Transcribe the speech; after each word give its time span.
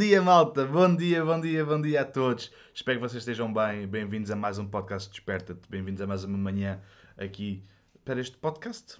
dia, 0.00 0.22
malta! 0.22 0.64
Bom 0.64 0.96
dia, 0.96 1.22
bom 1.22 1.38
dia, 1.38 1.62
bom 1.62 1.78
dia 1.78 2.00
a 2.00 2.04
todos. 2.06 2.50
Espero 2.72 2.98
que 2.98 3.06
vocês 3.06 3.20
estejam 3.20 3.52
bem. 3.52 3.86
Bem-vindos 3.86 4.30
a 4.30 4.34
mais 4.34 4.58
um 4.58 4.66
podcast 4.66 5.10
Desperta-te. 5.10 5.68
Bem-vindos 5.68 6.00
a 6.00 6.06
mais 6.06 6.24
uma 6.24 6.38
manhã 6.38 6.80
aqui 7.18 7.62
para 8.02 8.18
este 8.18 8.34
podcast 8.38 8.98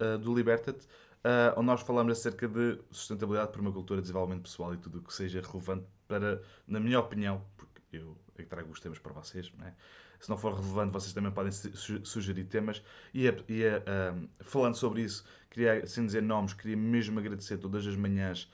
uh, 0.00 0.18
do 0.18 0.34
Liberta-te, 0.34 0.86
uh, 0.86 1.54
onde 1.56 1.66
nós 1.66 1.82
falamos 1.82 2.18
acerca 2.18 2.48
de 2.48 2.80
sustentabilidade, 2.90 3.52
permacultura, 3.52 4.00
desenvolvimento 4.00 4.42
pessoal 4.42 4.74
e 4.74 4.76
tudo 4.76 4.98
o 4.98 5.02
que 5.02 5.14
seja 5.14 5.40
relevante 5.40 5.86
para, 6.08 6.42
na 6.66 6.80
minha 6.80 6.98
opinião, 6.98 7.44
porque 7.56 7.80
eu 7.92 8.16
é 8.36 8.42
que 8.42 8.48
trago 8.48 8.72
os 8.72 8.80
temas 8.80 8.98
para 8.98 9.12
vocês, 9.12 9.52
não 9.56 9.68
é? 9.68 9.74
se 10.18 10.28
não 10.28 10.36
for 10.36 10.52
relevante, 10.52 10.92
vocês 10.92 11.12
também 11.12 11.30
podem 11.30 11.52
sugerir 11.52 12.44
temas. 12.46 12.82
E, 13.14 13.26
e 13.26 13.30
uh, 13.30 14.28
falando 14.40 14.74
sobre 14.74 15.02
isso, 15.02 15.24
queria, 15.48 15.86
sem 15.86 16.04
dizer 16.04 16.24
nomes, 16.24 16.54
queria 16.54 16.76
mesmo 16.76 17.20
agradecer 17.20 17.56
todas 17.56 17.86
as 17.86 17.94
manhãs 17.94 18.50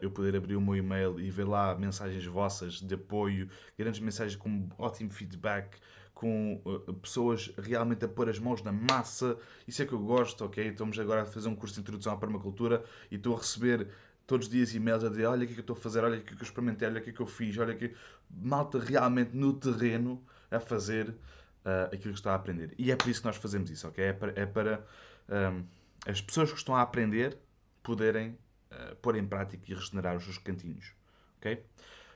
eu 0.00 0.10
poder 0.10 0.36
abrir 0.36 0.56
o 0.56 0.60
meu 0.60 0.76
e-mail 0.76 1.18
e 1.18 1.30
ver 1.30 1.44
lá 1.44 1.74
mensagens 1.74 2.24
vossas 2.26 2.74
de 2.74 2.94
apoio, 2.94 3.48
grandes 3.76 4.00
mensagens 4.00 4.36
com 4.36 4.68
ótimo 4.78 5.10
feedback, 5.10 5.78
com 6.14 6.60
uh, 6.64 6.94
pessoas 6.94 7.52
realmente 7.58 8.04
a 8.04 8.08
pôr 8.08 8.28
as 8.28 8.38
mãos 8.38 8.62
na 8.62 8.72
massa. 8.72 9.36
Isso 9.66 9.82
é 9.82 9.86
que 9.86 9.92
eu 9.92 9.98
gosto, 9.98 10.44
ok? 10.44 10.68
Estamos 10.68 10.98
agora 10.98 11.22
a 11.22 11.26
fazer 11.26 11.48
um 11.48 11.56
curso 11.56 11.74
de 11.74 11.80
introdução 11.80 12.12
à 12.12 12.16
permacultura 12.16 12.84
e 13.10 13.16
estou 13.16 13.34
a 13.34 13.38
receber 13.38 13.88
todos 14.26 14.46
os 14.46 14.52
dias 14.52 14.74
e-mails 14.74 15.04
a 15.04 15.08
dizer 15.08 15.26
olha 15.26 15.44
o 15.44 15.46
que 15.46 15.52
é 15.52 15.54
que 15.54 15.60
eu 15.60 15.62
estou 15.62 15.76
a 15.76 15.80
fazer, 15.80 16.04
olha 16.04 16.18
o 16.18 16.22
que 16.22 16.32
é 16.32 16.36
que 16.36 16.42
eu 16.42 16.46
experimentei, 16.46 16.88
olha 16.88 17.00
o 17.00 17.02
que 17.02 17.10
é 17.10 17.12
que 17.12 17.20
eu 17.20 17.26
fiz, 17.26 17.58
olha 17.58 17.74
que 17.74 17.92
malta 18.30 18.78
realmente 18.78 19.36
no 19.36 19.52
terreno 19.52 20.24
a 20.50 20.60
fazer 20.60 21.08
uh, 21.08 21.86
aquilo 21.92 22.14
que 22.14 22.20
está 22.20 22.32
a 22.32 22.36
aprender. 22.36 22.72
E 22.78 22.90
é 22.90 22.96
por 22.96 23.08
isso 23.08 23.20
que 23.20 23.26
nós 23.26 23.36
fazemos 23.36 23.68
isso, 23.70 23.86
ok? 23.88 24.04
É 24.04 24.12
para, 24.12 24.32
é 24.40 24.46
para 24.46 24.86
um, 25.28 25.64
as 26.06 26.20
pessoas 26.20 26.50
que 26.50 26.58
estão 26.58 26.76
a 26.76 26.82
aprender 26.82 27.36
poderem 27.82 28.38
uh, 28.74 28.96
pôr 28.96 29.16
em 29.16 29.26
prática 29.26 29.62
e 29.68 29.74
regenerar 29.74 30.16
os 30.16 30.24
seus 30.24 30.38
cantinhos, 30.38 30.92
ok? 31.38 31.64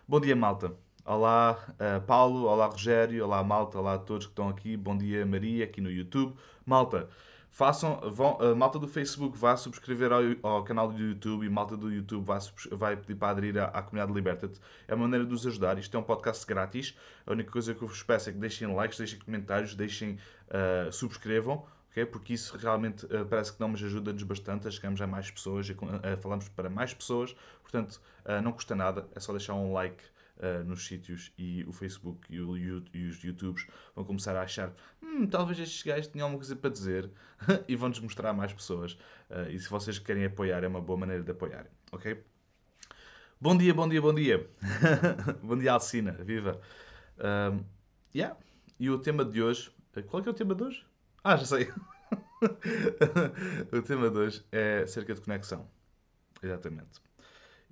Bom 0.06 0.20
dia, 0.20 0.34
malta. 0.34 0.72
Olá, 1.04 1.58
uh, 1.70 2.00
Paulo. 2.06 2.46
Olá, 2.46 2.66
Rogério. 2.66 3.24
Olá, 3.24 3.42
malta. 3.42 3.78
Olá 3.78 3.94
a 3.94 3.98
todos 3.98 4.26
que 4.26 4.32
estão 4.32 4.48
aqui. 4.48 4.76
Bom 4.76 4.96
dia, 4.96 5.24
Maria, 5.24 5.64
aqui 5.64 5.80
no 5.80 5.90
YouTube. 5.90 6.34
Malta, 6.66 7.08
Façam, 7.50 7.98
vão, 8.12 8.38
a 8.40 8.54
malta 8.54 8.78
do 8.78 8.86
Facebook 8.86 9.36
vá 9.36 9.56
subscrever 9.56 10.12
ao, 10.12 10.22
ao, 10.42 10.62
canal 10.62 10.92
do 10.92 11.02
YouTube 11.02 11.44
e 11.44 11.48
malta 11.48 11.76
do 11.76 11.90
YouTube 11.90 12.24
vai, 12.24 12.38
vai 12.70 12.96
pedir 12.96 13.16
para 13.16 13.30
aderir 13.30 13.58
à, 13.58 13.64
à 13.64 13.82
comunidade 13.82 14.12
Liberta-te. 14.12 14.60
É 14.86 14.94
uma 14.94 15.04
maneira 15.04 15.24
de 15.24 15.32
nos 15.32 15.46
ajudar. 15.46 15.76
Isto 15.78 15.96
é 15.96 16.00
um 16.00 16.02
podcast 16.04 16.46
grátis. 16.46 16.96
A 17.26 17.32
única 17.32 17.50
coisa 17.50 17.74
que 17.74 17.82
eu 17.82 17.88
vos 17.88 18.02
peço 18.02 18.30
é 18.30 18.32
que 18.32 18.38
deixem 18.38 18.72
likes, 18.72 18.98
deixem 18.98 19.18
comentários, 19.18 19.74
deixem, 19.74 20.18
uh, 20.48 20.92
subscrevam. 20.92 21.66
Porque 22.12 22.34
isso 22.34 22.56
realmente 22.56 23.06
uh, 23.06 23.26
parece 23.26 23.52
que 23.52 23.60
não 23.60 23.68
nos 23.68 23.82
ajuda-nos 23.82 24.22
bastante 24.22 24.68
a 24.68 24.70
chegarmos 24.70 25.00
a 25.00 25.06
mais 25.06 25.30
pessoas, 25.30 25.68
a, 25.68 26.12
a 26.12 26.16
falamos 26.16 26.48
para 26.48 26.70
mais 26.70 26.94
pessoas. 26.94 27.34
Portanto, 27.62 28.00
uh, 28.24 28.40
não 28.42 28.52
custa 28.52 28.74
nada, 28.74 29.08
é 29.14 29.20
só 29.20 29.32
deixar 29.32 29.54
um 29.54 29.72
like 29.72 30.02
uh, 30.38 30.64
nos 30.64 30.86
sítios 30.86 31.32
e 31.36 31.64
o 31.64 31.72
Facebook 31.72 32.20
e, 32.30 32.40
o, 32.40 32.56
e, 32.56 33.06
os 33.06 33.22
YouTubes 33.22 33.66
vão 33.94 34.04
começar 34.04 34.36
a 34.36 34.42
achar 34.42 34.72
hum, 35.02 35.26
talvez 35.26 35.58
estes 35.58 35.82
gajos 35.82 36.06
tenham 36.06 36.26
alguma 36.26 36.38
coisa 36.38 36.56
para 36.56 36.70
dizer 36.70 37.10
e 37.68 37.76
vão-nos 37.76 38.00
mostrar 38.00 38.30
a 38.30 38.32
mais 38.32 38.52
pessoas. 38.52 38.92
Uh, 39.30 39.50
e 39.50 39.58
se 39.58 39.68
vocês 39.68 39.98
querem 39.98 40.24
apoiar, 40.24 40.64
é 40.64 40.68
uma 40.68 40.80
boa 40.80 40.98
maneira 40.98 41.22
de 41.22 41.30
apoiar, 41.30 41.66
ok? 41.92 42.22
Bom 43.40 43.56
dia, 43.56 43.72
bom 43.72 43.88
dia, 43.88 44.02
bom 44.02 44.14
dia. 44.14 44.50
bom 45.42 45.56
dia, 45.56 45.72
Alcina, 45.72 46.12
viva. 46.12 46.60
Um, 47.18 47.64
yeah. 48.12 48.36
E 48.80 48.90
o 48.90 48.98
tema 48.98 49.24
de 49.24 49.40
hoje, 49.40 49.70
qual 50.08 50.22
é, 50.22 50.26
é 50.26 50.30
o 50.30 50.34
tema 50.34 50.56
de 50.56 50.64
hoje? 50.64 50.87
Ah, 51.30 51.36
já 51.36 51.44
sei. 51.44 51.70
o 53.70 53.82
tema 53.82 54.08
de 54.08 54.16
hoje 54.16 54.42
é 54.50 54.86
cerca 54.86 55.14
de 55.14 55.20
conexão. 55.20 55.68
Exatamente. 56.42 57.02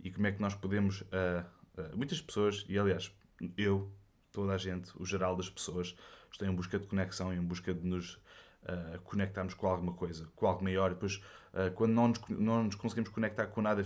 E 0.04 0.10
como 0.10 0.26
é 0.26 0.32
que 0.32 0.42
nós 0.42 0.54
podemos 0.54 1.00
uh, 1.00 1.42
eh, 1.78 1.90
muitas 1.94 2.20
pessoas, 2.20 2.66
e 2.68 2.78
aliás, 2.78 3.10
eu, 3.56 3.90
toda 4.30 4.52
a 4.52 4.58
gente, 4.58 4.92
o 5.00 5.06
geral 5.06 5.34
das 5.36 5.48
pessoas, 5.48 5.96
estão 6.30 6.46
em 6.46 6.54
busca 6.54 6.78
de 6.78 6.86
conexão, 6.86 7.32
em 7.32 7.40
busca 7.40 7.72
de 7.72 7.82
nos 7.82 8.16
uh, 8.64 9.00
conectarmos 9.04 9.54
com 9.54 9.68
alguma 9.68 9.94
coisa, 9.94 10.28
com 10.36 10.46
algo 10.46 10.62
maior. 10.62 10.90
E 10.90 10.94
depois, 10.94 11.16
uh, 11.54 11.72
quando 11.74 11.94
não 11.94 12.08
nos, 12.08 12.20
não 12.28 12.64
nos 12.64 12.74
conseguimos 12.74 13.08
conectar 13.08 13.46
com 13.46 13.62
nada 13.62 13.82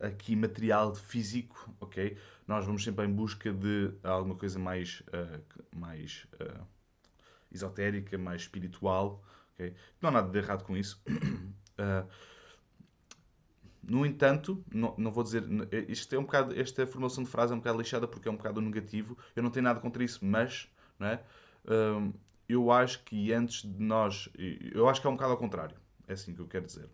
aqui 0.00 0.34
material, 0.34 0.92
físico, 0.92 1.72
ok? 1.78 2.18
Nós 2.48 2.66
vamos 2.66 2.82
sempre 2.82 3.06
em 3.06 3.12
busca 3.12 3.52
de 3.52 3.92
alguma 4.02 4.34
coisa 4.34 4.58
mais, 4.58 5.04
mais 5.72 6.26
esotérica, 7.52 8.16
mais 8.18 8.42
espiritual, 8.42 9.22
ok? 9.54 9.74
Não 10.00 10.10
há 10.10 10.12
nada 10.12 10.30
de 10.30 10.38
errado 10.38 10.64
com 10.64 10.76
isso. 10.76 11.02
No 13.82 14.06
entanto, 14.06 14.64
não, 14.72 14.94
não 14.96 15.10
vou 15.10 15.24
dizer. 15.24 15.42
Isto 15.88 16.14
é 16.14 16.18
um 16.18 16.22
bocado, 16.22 16.58
esta 16.58 16.86
formulação 16.86 17.24
de 17.24 17.30
frase 17.30 17.52
é 17.52 17.56
um 17.56 17.58
bocado 17.58 17.78
lixada 17.78 18.06
porque 18.06 18.28
é 18.28 18.30
um 18.30 18.36
bocado 18.36 18.60
negativo. 18.60 19.18
Eu 19.34 19.42
não 19.42 19.50
tenho 19.50 19.64
nada 19.64 19.80
contra 19.80 20.04
isso, 20.04 20.24
mas 20.24 20.68
não 20.98 21.08
é? 21.08 21.20
Hum, 21.68 22.12
eu 22.48 22.70
acho 22.70 23.02
que 23.02 23.32
antes 23.32 23.62
de 23.62 23.82
nós. 23.82 24.28
Eu 24.72 24.88
acho 24.88 25.00
que 25.00 25.06
é 25.06 25.10
um 25.10 25.14
bocado 25.14 25.32
ao 25.32 25.38
contrário. 25.38 25.76
É 26.06 26.12
assim 26.12 26.32
que 26.32 26.40
eu 26.40 26.46
quero 26.46 26.66
dizer. 26.66 26.84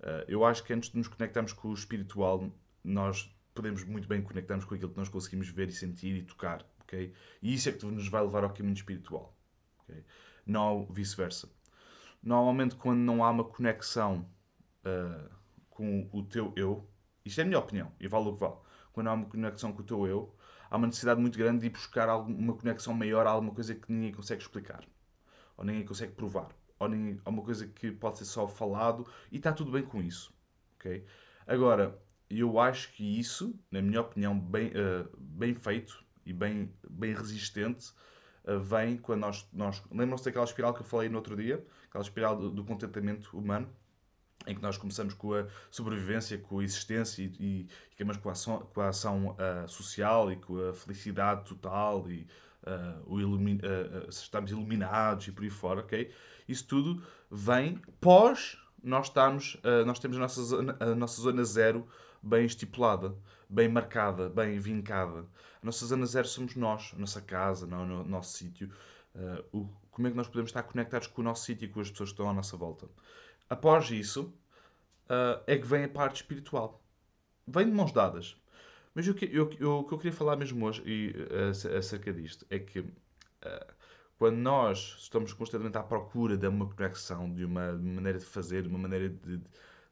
Uh, 0.00 0.24
eu 0.26 0.44
acho 0.44 0.64
que 0.64 0.72
antes 0.72 0.90
de 0.90 0.96
nos 0.96 1.08
conectarmos 1.08 1.52
com 1.52 1.68
o 1.68 1.74
espiritual, 1.74 2.50
nós 2.82 3.32
podemos 3.54 3.84
muito 3.84 4.08
bem 4.08 4.22
conectarmos 4.22 4.64
com 4.64 4.74
aquilo 4.74 4.90
que 4.90 4.98
nós 4.98 5.08
conseguimos 5.08 5.48
ver 5.48 5.68
e 5.68 5.72
sentir 5.72 6.16
e 6.16 6.22
tocar. 6.22 6.64
Okay? 6.82 7.12
E 7.42 7.54
isso 7.54 7.68
é 7.68 7.72
que 7.72 7.84
nos 7.86 8.08
vai 8.08 8.22
levar 8.22 8.44
ao 8.44 8.50
caminho 8.50 8.74
espiritual. 8.74 9.36
Okay? 9.88 10.04
Não 10.46 10.86
vice-versa. 10.90 11.48
Normalmente, 12.22 12.74
quando 12.76 12.98
não 12.98 13.24
há 13.24 13.30
uma 13.30 13.44
conexão. 13.44 14.28
Uh, 14.84 15.38
com 15.78 16.10
o 16.12 16.24
teu 16.24 16.52
eu, 16.56 16.90
isto 17.24 17.38
é 17.40 17.44
a 17.44 17.46
minha 17.46 17.58
opinião, 17.60 17.92
e 18.00 18.08
vale 18.08 18.28
o 18.28 18.32
que 18.32 18.40
vale. 18.40 18.56
Quando 18.92 19.06
há 19.06 19.12
uma 19.12 19.26
conexão 19.26 19.72
com 19.72 19.80
o 19.80 19.84
teu 19.84 20.04
eu, 20.08 20.36
há 20.68 20.76
uma 20.76 20.88
necessidade 20.88 21.20
muito 21.20 21.38
grande 21.38 21.60
de 21.60 21.66
ir 21.66 21.70
buscar 21.70 22.08
uma 22.18 22.52
conexão 22.54 22.92
maior 22.92 23.28
a 23.28 23.30
alguma 23.30 23.54
coisa 23.54 23.76
que 23.76 23.92
ninguém 23.92 24.12
consegue 24.12 24.42
explicar, 24.42 24.84
ou 25.56 25.64
ninguém 25.64 25.86
consegue 25.86 26.14
provar, 26.14 26.48
ou 26.80 26.88
ninguém, 26.88 27.20
uma 27.24 27.42
coisa 27.42 27.68
que 27.68 27.92
pode 27.92 28.18
ser 28.18 28.24
só 28.24 28.48
falado, 28.48 29.06
e 29.30 29.36
está 29.36 29.52
tudo 29.52 29.70
bem 29.70 29.84
com 29.84 30.02
isso. 30.02 30.34
Okay? 30.74 31.04
Agora, 31.46 31.96
eu 32.28 32.58
acho 32.58 32.92
que 32.92 33.16
isso, 33.16 33.56
na 33.70 33.80
minha 33.80 34.00
opinião, 34.00 34.36
bem, 34.36 34.70
uh, 34.70 35.08
bem 35.16 35.54
feito 35.54 36.04
e 36.26 36.32
bem, 36.32 36.74
bem 36.90 37.14
resistente, 37.14 37.92
vem 38.56 38.96
quando 38.96 39.20
nós. 39.20 39.46
nós 39.52 39.82
Lembram-se 39.90 40.24
daquela 40.24 40.44
espiral 40.44 40.74
que 40.74 40.80
eu 40.80 40.86
falei 40.86 41.08
no 41.08 41.16
outro 41.16 41.36
dia? 41.36 41.64
Aquela 41.88 42.02
espiral 42.02 42.36
do, 42.36 42.50
do 42.50 42.64
contentamento 42.64 43.36
humano? 43.36 43.68
em 44.46 44.54
que 44.54 44.62
nós 44.62 44.78
começamos 44.78 45.14
com 45.14 45.34
a 45.34 45.46
sobrevivência, 45.70 46.38
com 46.38 46.60
a 46.60 46.64
existência 46.64 47.22
e, 47.22 47.26
e, 47.38 47.68
e 47.98 48.18
com 48.18 48.28
a 48.28 48.32
ação, 48.32 48.60
com 48.72 48.80
a 48.80 48.88
ação 48.88 49.36
uh, 49.36 49.68
social 49.68 50.32
e 50.32 50.36
com 50.36 50.68
a 50.68 50.72
felicidade 50.72 51.44
total 51.44 52.08
e 52.10 52.26
uh, 52.64 53.02
o 53.06 53.20
ilumi 53.20 53.56
uh, 53.56 54.08
estamos 54.08 54.50
iluminados 54.50 55.28
e 55.28 55.32
por 55.32 55.44
aí 55.44 55.50
fora, 55.50 55.80
ok? 55.80 56.10
Isso 56.48 56.66
tudo 56.66 57.02
vem 57.30 57.80
pós 58.00 58.58
nós 58.82 59.06
estamos, 59.06 59.58
nós 59.86 59.98
temos 59.98 60.16
a 60.16 60.20
nossa, 60.20 60.42
zona, 60.42 60.76
a 60.80 60.94
nossa 60.94 61.20
zona 61.20 61.44
zero 61.44 61.86
bem 62.22 62.44
estipulada, 62.44 63.14
bem 63.48 63.68
marcada, 63.68 64.28
bem 64.28 64.58
vincada. 64.58 65.26
A 65.62 65.66
nossa 65.66 65.86
zona 65.86 66.06
zero 66.06 66.26
somos 66.28 66.54
nós, 66.56 66.92
a 66.94 66.98
nossa 66.98 67.20
casa, 67.20 67.66
o 67.66 68.04
nosso 68.04 68.36
sítio. 68.36 68.70
como 69.90 70.06
é 70.06 70.10
que 70.10 70.16
nós 70.16 70.28
podemos 70.28 70.50
estar 70.50 70.62
conectados 70.62 71.08
com 71.08 71.20
o 71.20 71.24
nosso 71.24 71.44
sítio 71.44 71.66
e 71.66 71.68
com 71.68 71.80
as 71.80 71.90
pessoas 71.90 72.10
que 72.10 72.14
estão 72.14 72.30
à 72.30 72.32
nossa 72.32 72.56
volta? 72.56 72.88
após 73.48 73.90
isso, 73.90 74.32
uh, 75.06 75.42
é 75.46 75.56
que 75.56 75.66
vem 75.66 75.84
a 75.84 75.88
parte 75.88 76.16
espiritual. 76.16 76.82
Vem 77.46 77.66
de 77.66 77.72
mãos 77.72 77.92
dadas. 77.92 78.36
Mas 78.94 79.06
o 79.06 79.14
que 79.14 79.24
eu, 79.26 79.50
eu, 79.58 79.84
que 79.84 79.94
eu 79.94 79.98
queria 79.98 80.12
falar 80.12 80.36
mesmo 80.36 80.66
hoje 80.66 80.82
e, 80.84 81.14
acerca 81.76 82.12
disto 82.12 82.44
é 82.50 82.58
que 82.58 82.80
uh, 82.80 82.88
quando 84.18 84.36
nós 84.36 84.96
estamos 84.98 85.32
constantemente 85.32 85.78
à 85.78 85.82
procura 85.82 86.36
de 86.36 86.46
uma 86.46 86.66
conexão, 86.68 87.32
de 87.32 87.44
uma 87.44 87.72
maneira 87.72 88.18
de 88.18 88.24
fazer, 88.24 88.62
de 88.62 88.68
uma 88.68 88.78
maneira 88.78 89.08
de, 89.08 89.40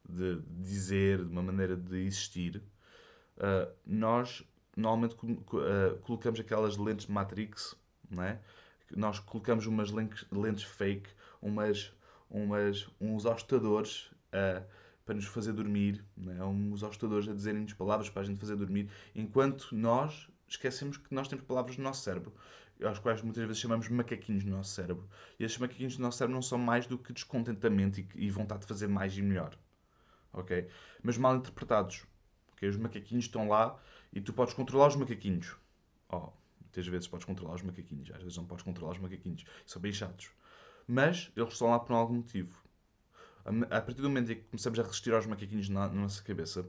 de 0.07 0.41
dizer, 0.59 1.23
de 1.23 1.31
uma 1.31 1.41
maneira 1.41 1.75
de 1.75 1.97
existir, 1.99 2.61
uh, 3.37 3.71
nós 3.85 4.43
normalmente 4.75 5.15
colocamos 6.01 6.39
aquelas 6.39 6.77
lentes 6.77 7.07
Matrix, 7.07 7.75
não 8.09 8.23
é? 8.23 8.39
Nós 8.95 9.19
colocamos 9.19 9.65
umas 9.65 9.91
lentes, 9.91 10.63
fake, 10.63 11.09
umas 11.41 11.91
umas, 12.29 12.87
uns 12.99 13.25
hostadores 13.25 14.11
uh, 14.33 14.65
para 15.05 15.15
nos 15.15 15.25
fazer 15.25 15.53
dormir, 15.53 16.03
né? 16.15 16.43
uns 16.43 16.83
hostadores 16.83 17.27
a 17.27 17.33
dizerem-nos 17.33 17.73
palavras 17.73 18.09
para 18.09 18.21
a 18.21 18.25
gente 18.25 18.39
fazer 18.39 18.55
dormir, 18.55 18.89
enquanto 19.15 19.73
nós 19.73 20.27
esquecemos 20.47 20.97
que 20.97 21.13
nós 21.13 21.27
temos 21.27 21.45
palavras 21.45 21.77
no 21.77 21.83
nosso 21.83 22.03
cérebro, 22.03 22.33
aos 22.83 22.99
quais 22.99 23.21
muitas 23.21 23.43
vezes 23.43 23.59
chamamos 23.59 23.89
macaquinhos 23.89 24.43
no 24.43 24.57
nosso 24.57 24.71
cérebro. 24.71 25.09
E 25.39 25.43
esses 25.43 25.57
macaquinhos 25.57 25.97
do 25.97 26.01
nosso 26.01 26.17
cérebro 26.17 26.35
não 26.35 26.41
são 26.41 26.57
mais 26.57 26.85
do 26.85 26.97
que 26.97 27.13
descontentamento 27.13 27.99
e, 27.99 28.07
e 28.15 28.29
vontade 28.29 28.61
de 28.61 28.67
fazer 28.67 28.87
mais 28.87 29.17
e 29.17 29.21
melhor. 29.21 29.57
Ok? 30.33 30.67
Mas 31.01 31.17
mal 31.17 31.35
interpretados. 31.35 32.05
Okay? 32.53 32.69
Os 32.69 32.77
macaquinhos 32.77 33.25
estão 33.25 33.47
lá 33.47 33.79
e 34.13 34.21
tu 34.21 34.33
podes 34.33 34.53
controlar 34.53 34.87
os 34.87 34.95
macaquinhos. 34.95 35.55
Oh, 36.09 36.29
muitas 36.61 36.87
vezes 36.87 37.07
podes 37.07 37.25
controlar 37.25 37.55
os 37.55 37.61
macaquinhos, 37.61 38.11
às 38.11 38.21
vezes 38.21 38.37
não 38.37 38.45
podes 38.45 38.63
controlar 38.63 38.93
os 38.93 38.99
macaquinhos. 38.99 39.45
São 39.65 39.81
bem 39.81 39.91
chatos 39.91 40.31
mas 40.87 41.29
eles 41.35 41.53
estão 41.53 41.69
lá 41.69 41.79
por 41.79 41.93
algum 41.93 42.15
motivo. 42.15 42.63
A 43.69 43.81
partir 43.81 44.01
do 44.01 44.09
momento 44.09 44.31
em 44.31 44.35
que 44.35 44.43
começamos 44.43 44.79
a 44.79 44.83
resistir 44.83 45.13
aos 45.13 45.25
macaquinhos 45.25 45.69
na, 45.69 45.87
na 45.87 46.01
nossa 46.01 46.23
cabeça, 46.23 46.67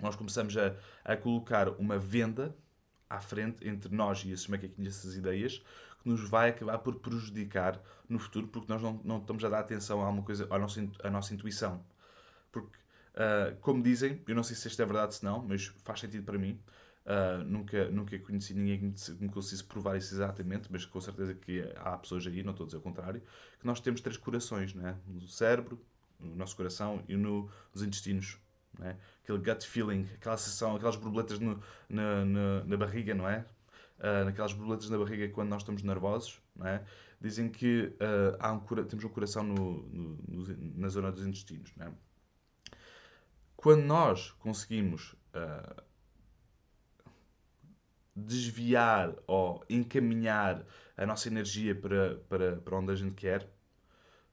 nós 0.00 0.16
começamos 0.16 0.56
a, 0.56 0.74
a 1.04 1.16
colocar 1.16 1.68
uma 1.78 1.98
venda 1.98 2.56
à 3.14 3.20
frente 3.20 3.66
entre 3.66 3.94
nós 3.94 4.24
e 4.24 4.32
esses 4.32 4.46
macaquinhos, 4.46 4.98
essas 4.98 5.16
ideias, 5.16 5.62
que 6.02 6.08
nos 6.08 6.28
vai 6.28 6.50
acabar 6.50 6.78
por 6.78 6.96
prejudicar 6.96 7.80
no 8.08 8.18
futuro, 8.18 8.46
porque 8.48 8.70
nós 8.70 8.82
não, 8.82 9.00
não 9.04 9.18
estamos 9.18 9.44
a 9.44 9.48
dar 9.48 9.60
atenção 9.60 10.02
a 10.02 10.06
alguma 10.06 10.22
coisa, 10.22 10.46
à 10.50 10.58
nossa, 10.58 10.86
à 11.02 11.10
nossa 11.10 11.32
intuição. 11.32 11.84
Porque, 12.52 12.76
uh, 13.14 13.56
como 13.60 13.82
dizem, 13.82 14.20
eu 14.28 14.34
não 14.34 14.42
sei 14.42 14.54
se 14.54 14.68
isto 14.68 14.80
é 14.80 14.84
verdade 14.84 15.18
ou 15.22 15.30
não, 15.30 15.42
mas 15.42 15.66
faz 15.82 16.00
sentido 16.00 16.24
para 16.24 16.38
mim. 16.38 16.60
Uh, 17.06 17.44
nunca, 17.44 17.90
nunca 17.90 18.18
conheci 18.18 18.54
ninguém 18.54 18.92
que 18.92 19.12
me 19.12 19.28
conseguisse 19.28 19.64
provar 19.64 19.96
isso 19.96 20.14
exatamente, 20.14 20.68
mas 20.70 20.86
com 20.86 21.00
certeza 21.00 21.34
que 21.34 21.62
há 21.76 21.98
pessoas 21.98 22.26
aí, 22.26 22.42
não 22.42 22.52
estou 22.52 22.64
a 22.64 22.66
dizer 22.66 22.78
o 22.78 22.80
contrário, 22.80 23.22
que 23.60 23.66
nós 23.66 23.80
temos 23.80 24.00
três 24.00 24.16
corações, 24.16 24.74
né? 24.74 24.96
no 25.06 25.28
cérebro, 25.28 25.78
no 26.18 26.34
nosso 26.34 26.56
coração 26.56 27.02
e 27.08 27.16
no, 27.16 27.50
nos 27.74 27.82
intestinos. 27.82 28.38
Né? 28.78 28.96
Aquele 29.22 29.38
gut 29.38 29.66
feeling, 29.66 30.08
aquela 30.14 30.36
sensação, 30.36 30.76
aquelas 30.76 30.96
borboletas 30.96 31.38
no, 31.38 31.60
na, 31.88 32.24
na, 32.24 32.64
na, 32.64 32.76
barriga, 32.76 33.14
não 33.14 33.28
é? 33.28 33.44
Uh, 33.98 34.24
naquelas 34.24 34.52
borboletas 34.52 34.90
na 34.90 34.98
barriga 34.98 35.28
quando 35.28 35.48
nós 35.50 35.62
estamos 35.62 35.82
nervosos, 35.82 36.40
não 36.56 36.66
é? 36.66 36.84
Dizem 37.20 37.48
que 37.48 37.94
uh, 37.94 38.36
há 38.38 38.52
um, 38.52 38.60
temos 38.60 39.04
um 39.04 39.08
coração 39.08 39.42
no, 39.42 39.82
no, 39.82 40.44
na 40.76 40.88
zona 40.88 41.10
dos 41.10 41.26
intestinos, 41.26 41.72
não 41.76 41.86
é? 41.86 41.92
Quando 43.56 43.84
nós 43.84 44.32
conseguimos 44.32 45.14
uh, 45.34 45.82
desviar 48.14 49.14
ou 49.26 49.64
encaminhar 49.68 50.64
a 50.96 51.06
nossa 51.06 51.28
energia 51.28 51.74
para, 51.74 52.16
para, 52.28 52.56
para 52.56 52.78
onde 52.78 52.92
a 52.92 52.94
gente 52.94 53.14
quer, 53.14 53.48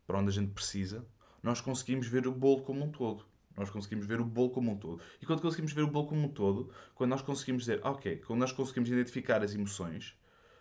para 0.06 0.20
onde 0.20 0.30
a 0.30 0.34
gente 0.34 0.52
precisa, 0.52 1.06
nós 1.42 1.62
conseguimos 1.62 2.08
ver 2.08 2.28
o 2.28 2.32
bolo 2.32 2.62
como 2.64 2.84
um 2.84 2.92
todo. 2.92 3.26
Nós 3.56 3.70
conseguimos 3.70 4.06
ver 4.06 4.20
o 4.20 4.26
bolo 4.26 4.50
como 4.52 4.72
um 4.72 4.78
todo. 4.78 5.02
E 5.22 5.26
quando 5.26 5.42
conseguimos 5.42 5.74
ver 5.74 5.84
o 5.84 5.88
bolo 5.88 6.08
como 6.08 6.26
um 6.26 6.30
todo, 6.30 6.72
quando 6.96 7.10
nós 7.10 7.22
conseguimos 7.22 7.64
dizer, 7.64 7.80
ok, 7.84 8.18
quando 8.26 8.40
nós 8.40 8.52
conseguimos 8.52 8.90
identificar 8.90 9.44
as 9.44 9.54
emoções, 9.54 10.18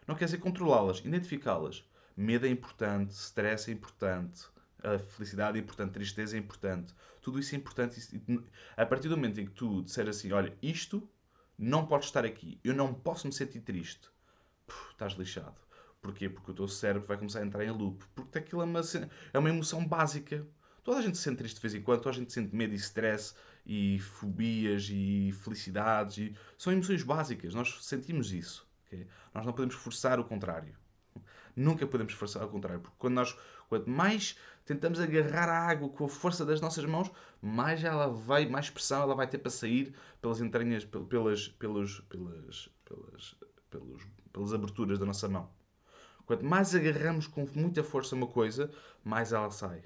não 0.07 0.15
quer 0.15 0.25
dizer 0.27 0.39
controlá-las, 0.39 0.99
identificá-las. 1.05 1.85
Medo 2.17 2.47
é 2.47 2.51
importante, 2.51 3.11
stress 3.13 3.71
é 3.71 3.75
importante, 3.75 4.43
a 4.83 4.99
felicidade 4.99 5.59
é 5.59 5.61
importante, 5.61 5.93
tristeza 5.93 6.37
é 6.37 6.39
importante. 6.39 6.95
Tudo 7.21 7.39
isso 7.39 7.55
é 7.55 7.59
importante. 7.59 8.01
A 8.77 8.85
partir 8.85 9.09
do 9.09 9.17
momento 9.17 9.41
em 9.41 9.47
que 9.47 9.53
tu 9.53 9.83
disseres 9.83 10.17
assim, 10.17 10.33
olha, 10.33 10.57
isto 10.63 11.09
não 11.59 11.87
pode 11.87 12.07
estar 12.07 12.25
aqui, 12.25 12.59
eu 12.65 12.75
não 12.75 12.93
posso 12.93 13.27
me 13.27 13.33
sentir 13.33 13.61
triste, 13.61 14.11
Puf, 14.67 14.93
estás 14.93 15.15
lixado. 15.15 15.61
Porquê? 16.01 16.29
Porque 16.29 16.51
o 16.53 16.55
teu 16.55 16.69
cérebro 16.69 17.07
vai 17.07 17.19
começar 17.19 17.41
a 17.41 17.45
entrar 17.45 17.65
em 17.65 17.71
loop. 17.71 18.05
Porque 18.15 18.39
aquilo 18.39 18.63
é 18.63 18.65
uma, 18.65 18.81
é 19.33 19.39
uma 19.39 19.51
emoção 19.51 19.87
básica. 19.87 20.47
Toda 20.83 20.99
a 20.99 21.03
gente 21.03 21.17
se 21.17 21.25
sente 21.25 21.39
triste 21.39 21.57
de 21.57 21.63
vez 21.63 21.75
em 21.75 21.83
quando, 21.83 22.01
toda 22.01 22.15
a 22.17 22.19
gente 22.19 22.33
sente 22.33 22.55
medo 22.55 22.73
e 22.73 22.77
stress 22.77 23.35
e 23.67 23.99
fobias 23.99 24.89
e 24.91 25.33
felicidades. 25.33 26.19
E... 26.19 26.37
São 26.57 26.73
emoções 26.73 27.03
básicas, 27.03 27.55
nós 27.55 27.85
sentimos 27.85 28.33
isso. 28.33 28.67
Okay? 28.87 29.07
Nós 29.35 29.45
não 29.45 29.53
podemos 29.53 29.75
forçar 29.75 30.19
o 30.19 30.25
contrário. 30.25 30.75
Nunca 31.55 31.87
podemos 31.87 32.13
forçar 32.13 32.45
o 32.45 32.49
contrário, 32.49 32.81
porque 32.81 32.97
quando 32.99 33.15
nós, 33.15 33.37
quanto 33.69 33.91
mais 33.91 34.37
tentamos 34.65 35.01
agarrar 35.01 35.49
a 35.49 35.69
água 35.69 35.89
com 35.89 36.05
a 36.05 36.09
força 36.09 36.45
das 36.45 36.61
nossas 36.61 36.85
mãos, 36.85 37.11
mais 37.43 37.83
ela 37.83 38.07
vai, 38.09 38.47
mais 38.47 38.71
pressão 38.71 39.03
ela 39.03 39.15
vai 39.15 39.27
ter 39.27 39.39
para 39.39 39.51
sair 39.51 39.95
pelas 40.23 40.41
entranhas, 40.41 40.85
pelas, 40.85 41.49
pelos, 41.49 42.01
pelas, 42.09 42.71
pelas, 42.85 43.37
pelos, 43.69 44.03
pelas 44.33 44.53
aberturas 44.55 44.99
da 44.99 45.05
nossa 45.05 45.29
mão. 45.29 45.51
Quanto 46.25 46.45
mais 46.45 46.75
agarramos 46.75 47.27
com 47.27 47.45
muita 47.55 47.83
força 47.83 48.15
uma 48.15 48.29
coisa, 48.29 48.71
mais 49.05 49.33
ela 49.33 49.51
sai. 49.51 49.83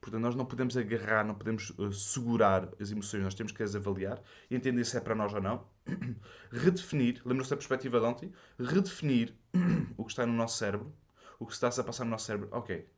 Portanto, 0.00 0.20
nós 0.20 0.34
não 0.34 0.44
podemos 0.44 0.76
agarrar, 0.76 1.24
não 1.24 1.34
podemos 1.34 1.70
uh, 1.70 1.92
segurar 1.92 2.68
as 2.80 2.90
emoções, 2.90 3.22
nós 3.22 3.34
temos 3.34 3.52
que 3.52 3.62
as 3.62 3.76
avaliar 3.76 4.20
e 4.50 4.56
entender 4.56 4.84
se 4.84 4.96
é 4.96 5.00
para 5.00 5.14
nós 5.14 5.32
ou 5.32 5.40
não. 5.40 5.66
redefinir, 6.50 7.22
lembra-se 7.24 7.50
da 7.50 7.56
perspectiva 7.56 8.00
de 8.00 8.06
ontem? 8.06 8.32
Redefinir 8.58 9.34
o 9.96 10.04
que 10.04 10.10
está 10.10 10.26
no 10.26 10.32
nosso 10.32 10.58
cérebro, 10.58 10.92
o 11.38 11.46
que 11.46 11.52
está 11.52 11.68
a 11.68 11.84
passar 11.84 12.04
no 12.04 12.10
nosso 12.10 12.26
cérebro. 12.26 12.48
Ok, 12.50 12.88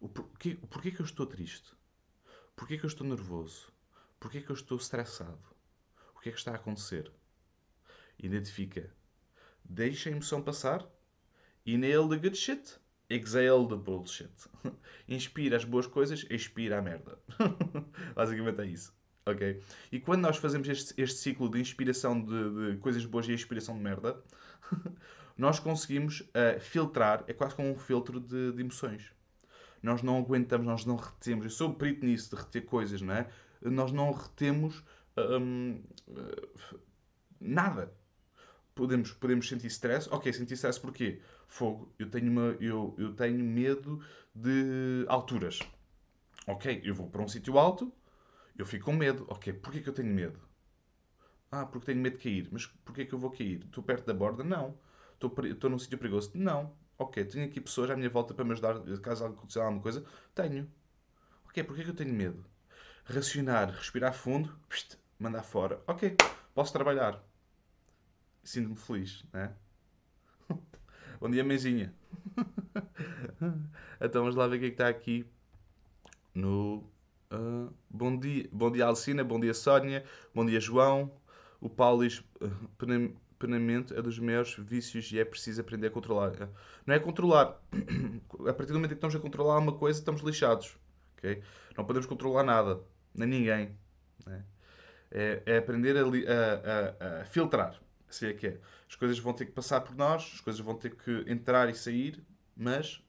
o 0.00 0.08
porquê, 0.08 0.58
o 0.60 0.66
porquê 0.66 0.90
que 0.90 1.00
eu 1.00 1.06
estou 1.06 1.26
triste? 1.26 1.74
Porquê 2.56 2.76
que 2.76 2.84
eu 2.84 2.88
estou 2.88 3.06
nervoso? 3.06 3.72
Porquê 4.18 4.40
que 4.40 4.50
eu 4.50 4.54
estou 4.54 4.78
estressado? 4.78 5.38
O 6.16 6.20
que 6.20 6.28
é 6.28 6.32
que 6.32 6.38
está 6.38 6.50
a 6.50 6.56
acontecer? 6.56 7.12
Identifica. 8.18 8.92
Deixa 9.64 10.08
a 10.08 10.12
emoção 10.12 10.42
passar. 10.42 10.84
Inhale 11.64 12.08
the 12.08 12.16
good 12.16 12.36
shit. 12.36 12.80
Exhale 13.10 13.66
the 13.66 13.76
bullshit. 13.76 14.30
Inspira 15.08 15.56
as 15.56 15.64
boas 15.64 15.86
coisas, 15.86 16.26
expira 16.28 16.78
a 16.78 16.82
merda. 16.82 17.18
Basicamente 18.14 18.60
é 18.60 18.66
isso. 18.66 18.92
Ok? 19.24 19.62
E 19.92 20.00
quando 20.00 20.22
nós 20.22 20.36
fazemos 20.36 20.68
este, 20.68 20.94
este 21.00 21.18
ciclo 21.18 21.50
de 21.50 21.60
inspiração 21.60 22.20
de, 22.20 22.72
de, 22.72 22.76
coisas 22.78 23.04
boas 23.04 23.26
e 23.28 23.32
expiração 23.32 23.76
de 23.76 23.82
merda, 23.82 24.22
nós 25.36 25.58
conseguimos 25.58 26.20
uh, 26.20 26.60
filtrar, 26.60 27.24
é 27.26 27.32
quase 27.32 27.54
como 27.54 27.70
um 27.70 27.76
filtro 27.78 28.20
de, 28.20 28.52
de, 28.52 28.60
emoções. 28.60 29.12
Nós 29.82 30.02
não 30.02 30.18
aguentamos, 30.18 30.66
nós 30.66 30.84
não 30.84 30.96
retemos. 30.96 31.44
Eu 31.44 31.50
sou 31.50 31.74
perito 31.74 32.04
nisso, 32.04 32.34
de 32.34 32.42
reter 32.42 32.64
coisas, 32.64 33.00
não 33.00 33.14
é? 33.14 33.28
Nós 33.62 33.92
não 33.92 34.12
retemos 34.12 34.82
um, 35.16 35.82
uh, 36.08 36.80
nada 37.40 37.92
podemos, 38.78 39.12
podemos 39.12 39.48
sentir 39.48 39.66
stress. 39.66 40.08
Ok, 40.12 40.32
sentir 40.32 40.54
stress 40.54 40.78
porquê? 40.78 41.20
Fogo. 41.48 41.92
Eu 41.98 42.10
tenho, 42.10 42.30
uma, 42.30 42.56
eu, 42.60 42.94
eu 42.98 43.14
tenho 43.14 43.42
medo 43.42 44.00
de 44.34 45.04
alturas. 45.08 45.58
Ok, 46.46 46.80
eu 46.84 46.94
vou 46.94 47.10
para 47.10 47.22
um 47.22 47.28
sítio 47.28 47.58
alto, 47.58 47.92
eu 48.56 48.64
fico 48.66 48.84
com 48.86 48.92
medo. 48.92 49.26
Ok, 49.28 49.52
porquê 49.54 49.80
que 49.80 49.88
eu 49.88 49.94
tenho 49.94 50.12
medo? 50.14 50.40
Ah, 51.50 51.66
porque 51.66 51.86
tenho 51.86 52.00
medo 52.00 52.16
de 52.18 52.22
cair. 52.22 52.48
Mas 52.52 52.66
porquê 52.66 53.04
que 53.04 53.14
eu 53.14 53.18
vou 53.18 53.30
cair? 53.30 53.64
Estou 53.64 53.82
perto 53.82 54.06
da 54.06 54.14
borda? 54.14 54.44
Não. 54.44 54.78
Estou, 55.14 55.34
estou 55.46 55.70
num 55.70 55.78
sítio 55.78 55.98
perigoso? 55.98 56.30
Não. 56.34 56.76
Ok, 56.98 57.24
tenho 57.24 57.46
aqui 57.46 57.60
pessoas 57.60 57.90
à 57.90 57.96
minha 57.96 58.10
volta 58.10 58.34
para 58.34 58.44
me 58.44 58.52
ajudar 58.52 58.80
caso 59.00 59.24
aconteça 59.26 59.62
alguma 59.62 59.82
coisa? 59.82 60.04
Tenho. 60.34 60.70
Ok, 61.46 61.64
porquê 61.64 61.84
que 61.84 61.90
eu 61.90 61.94
tenho 61.94 62.12
medo? 62.12 62.44
Racionar, 63.04 63.70
respirar 63.70 64.12
fundo, 64.12 64.58
mandar 65.18 65.42
fora. 65.42 65.82
Ok, 65.86 66.16
posso 66.54 66.72
trabalhar 66.72 67.22
sinto-me 68.48 68.76
feliz, 68.76 69.24
né? 69.32 69.54
Bom 71.20 71.28
dia, 71.28 71.42
mãezinha. 71.42 71.92
então 74.00 74.22
vamos 74.22 74.36
lá 74.36 74.46
ver 74.46 74.56
o 74.56 74.60
que 74.60 74.66
é 74.66 74.68
que 74.68 74.74
está 74.74 74.88
aqui 74.88 75.26
no. 76.32 76.84
Uh, 77.32 77.74
bom 77.90 78.16
dia, 78.16 78.48
bom 78.52 78.70
dia 78.70 78.86
Alcina, 78.86 79.24
bom 79.24 79.40
dia 79.40 79.52
Sónia, 79.52 80.04
bom 80.32 80.46
dia 80.46 80.60
João. 80.60 81.10
O 81.60 81.68
Paulo 81.68 82.06
diz: 82.06 82.20
uh, 82.40 83.16
penamento 83.36 83.94
é 83.94 84.00
dos 84.00 84.16
maiores 84.20 84.54
vícios 84.54 85.10
e 85.10 85.18
é 85.18 85.24
preciso 85.24 85.60
aprender 85.60 85.88
a 85.88 85.90
controlar. 85.90 86.30
Uh, 86.34 86.48
não 86.86 86.94
é 86.94 87.00
controlar. 87.00 87.60
a 88.48 88.52
partir 88.54 88.72
do 88.72 88.74
momento 88.74 88.92
em 88.92 88.94
que 88.94 88.94
estamos 88.94 89.16
a 89.16 89.18
controlar 89.18 89.58
uma 89.58 89.72
coisa, 89.72 89.98
estamos 89.98 90.22
lixados. 90.22 90.76
Okay? 91.16 91.42
Não 91.76 91.84
podemos 91.84 92.06
controlar 92.06 92.44
nada, 92.44 92.80
nem 93.12 93.26
ninguém. 93.26 93.76
Né? 94.24 94.44
É, 95.10 95.42
é 95.46 95.58
aprender 95.58 95.96
a, 95.96 96.02
a, 96.02 97.18
a, 97.18 97.22
a 97.22 97.24
filtrar. 97.24 97.76
Assim 98.08 98.26
é 98.26 98.32
que 98.32 98.46
é. 98.46 98.58
As 98.88 98.96
coisas 98.96 99.18
vão 99.18 99.32
ter 99.32 99.46
que 99.46 99.52
passar 99.52 99.80
por 99.82 99.94
nós, 99.94 100.30
as 100.34 100.40
coisas 100.40 100.60
vão 100.60 100.74
ter 100.74 100.94
que 100.94 101.24
entrar 101.26 101.68
e 101.68 101.74
sair, 101.74 102.22
mas 102.56 103.02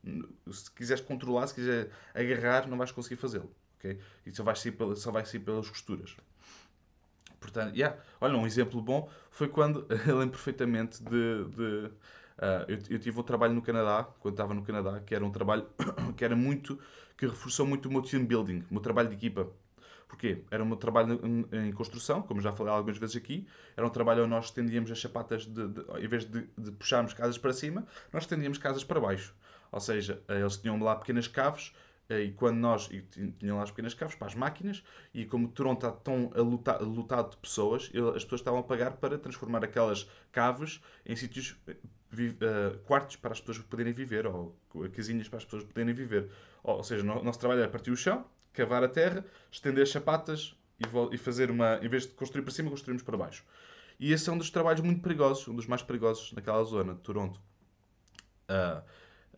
se 0.51 0.71
quiseres 0.71 1.03
controlar, 1.03 1.47
se 1.47 1.55
quiser 1.55 1.89
agarrar, 2.13 2.67
não 2.67 2.77
vais 2.77 2.91
conseguir 2.91 3.15
fazê-lo. 3.15 3.51
Okay? 3.77 3.97
E 4.25 4.31
só 4.31 4.43
vai, 4.43 4.55
sair 4.55 4.73
pela, 4.73 4.95
só 4.95 5.11
vai 5.11 5.25
sair 5.25 5.39
pelas 5.39 5.69
costuras. 5.69 6.15
Portanto, 7.39 7.75
yeah. 7.75 7.97
olha, 8.19 8.37
um 8.37 8.45
exemplo 8.45 8.81
bom 8.81 9.09
foi 9.31 9.47
quando, 9.47 9.87
eu 10.05 10.17
lembro 10.17 10.31
perfeitamente 10.31 11.01
de. 11.01 11.45
de 11.45 11.63
uh, 12.37 12.65
eu, 12.67 12.79
eu, 12.89 12.99
tive 12.99 13.17
um 13.19 13.23
trabalho 13.23 13.53
no 13.53 13.61
Canadá, 13.61 14.03
quando 14.19 14.33
estava 14.33 14.53
no 14.53 14.61
Canadá, 14.61 14.99
que 14.99 15.15
era 15.15 15.25
um 15.25 15.31
trabalho 15.31 15.65
que 16.17 16.25
era 16.25 16.35
muito. 16.35 16.77
que 17.17 17.25
reforçou 17.25 17.65
muito 17.65 17.87
o 17.87 17.91
meu 17.91 18.01
team 18.01 18.25
building, 18.25 18.65
o 18.69 18.73
meu 18.73 18.81
trabalho 18.81 19.09
de 19.09 19.15
equipa. 19.15 19.49
Porquê? 20.09 20.43
Era 20.49 20.63
um 20.63 20.75
trabalho 20.75 21.21
em 21.53 21.71
construção, 21.71 22.23
como 22.23 22.41
já 22.41 22.51
falei 22.51 22.73
algumas 22.73 22.97
vezes 22.97 23.15
aqui. 23.15 23.47
Era 23.77 23.85
um 23.85 23.91
trabalho 23.91 24.23
onde 24.23 24.31
nós 24.31 24.45
estendíamos 24.45 24.91
as 24.91 24.97
chapatas, 24.97 25.45
de, 25.45 25.67
de, 25.67 25.81
em 26.03 26.07
vez 26.07 26.25
de, 26.25 26.49
de 26.57 26.71
puxarmos 26.71 27.13
casas 27.13 27.37
para 27.37 27.53
cima, 27.53 27.85
nós 28.11 28.23
estendíamos 28.23 28.57
casas 28.57 28.83
para 28.83 28.99
baixo. 28.99 29.35
Ou 29.71 29.79
seja, 29.79 30.21
eles 30.27 30.57
tinham 30.57 30.81
lá 30.81 30.95
pequenas 30.95 31.27
caves 31.27 31.71
eh, 32.09 32.23
e 32.23 32.31
quando 32.31 32.57
nós 32.57 32.89
e 32.91 33.03
tinham 33.37 33.57
lá 33.57 33.63
as 33.63 33.69
pequenas 33.69 33.93
caves 33.93 34.15
para 34.15 34.27
as 34.27 34.33
máquinas 34.33 34.83
e 35.13 35.25
como 35.25 35.47
Toronto 35.47 35.85
está 35.85 35.91
tão 35.91 36.31
lotado 36.81 37.29
de 37.29 37.37
pessoas, 37.37 37.91
as 38.15 38.23
pessoas 38.23 38.41
estavam 38.41 38.61
a 38.61 38.63
pagar 38.63 38.93
para 38.97 39.15
transformar 39.15 39.63
aquelas 39.63 40.09
caves 40.31 40.81
em 41.05 41.15
sítios 41.15 41.51
uh, 41.51 42.79
quartos 42.85 43.15
para 43.15 43.31
as 43.31 43.39
pessoas 43.39 43.59
poderem 43.59 43.93
viver 43.93 44.25
ou 44.25 44.57
casinhas 44.91 45.29
para 45.29 45.37
as 45.37 45.45
pessoas 45.45 45.63
poderem 45.63 45.93
viver. 45.93 46.31
Ou, 46.63 46.83
seja, 46.83 47.03
o 47.03 47.23
nosso 47.23 47.39
trabalho 47.39 47.61
era 47.61 47.69
partir 47.69 47.91
o 47.91 47.95
chão, 47.95 48.25
cavar 48.53 48.83
a 48.83 48.87
terra, 48.87 49.25
estender 49.51 49.83
as 49.83 49.89
sapatas 49.89 50.55
e, 51.11 51.17
fazer 51.17 51.51
uma. 51.51 51.79
Em 51.83 51.89
vez 51.89 52.03
de 52.03 52.09
construir 52.13 52.43
para 52.43 52.53
cima, 52.53 52.69
construímos 52.69 53.03
para 53.03 53.17
baixo. 53.17 53.43
E 53.99 54.13
esse 54.13 54.29
é 54.29 54.33
um 54.33 54.37
dos 54.37 54.49
trabalhos 54.49 54.81
muito 54.81 55.01
perigosos, 55.01 55.47
um 55.47 55.55
dos 55.55 55.67
mais 55.67 55.81
perigosos 55.81 56.31
naquela 56.31 56.63
zona 56.63 56.93
de 56.93 57.01
Toronto. 57.01 57.39
Uh, 58.49 58.81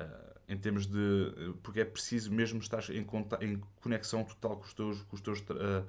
uh, 0.04 0.32
em 0.48 0.58
termos 0.58 0.86
de. 0.86 1.56
Porque 1.64 1.82
é 1.82 1.86
preciso 1.86 2.32
mesmo 2.32 2.60
estar 2.60 2.84
em, 2.90 3.08
em 3.42 3.62
conexão 3.82 4.24
total 4.24 4.58
com 4.58 4.66
os 4.66 4.74
teus, 4.74 5.02
com 5.04 5.16
os 5.16 5.22
teus 5.22 5.40
uh, 5.40 5.88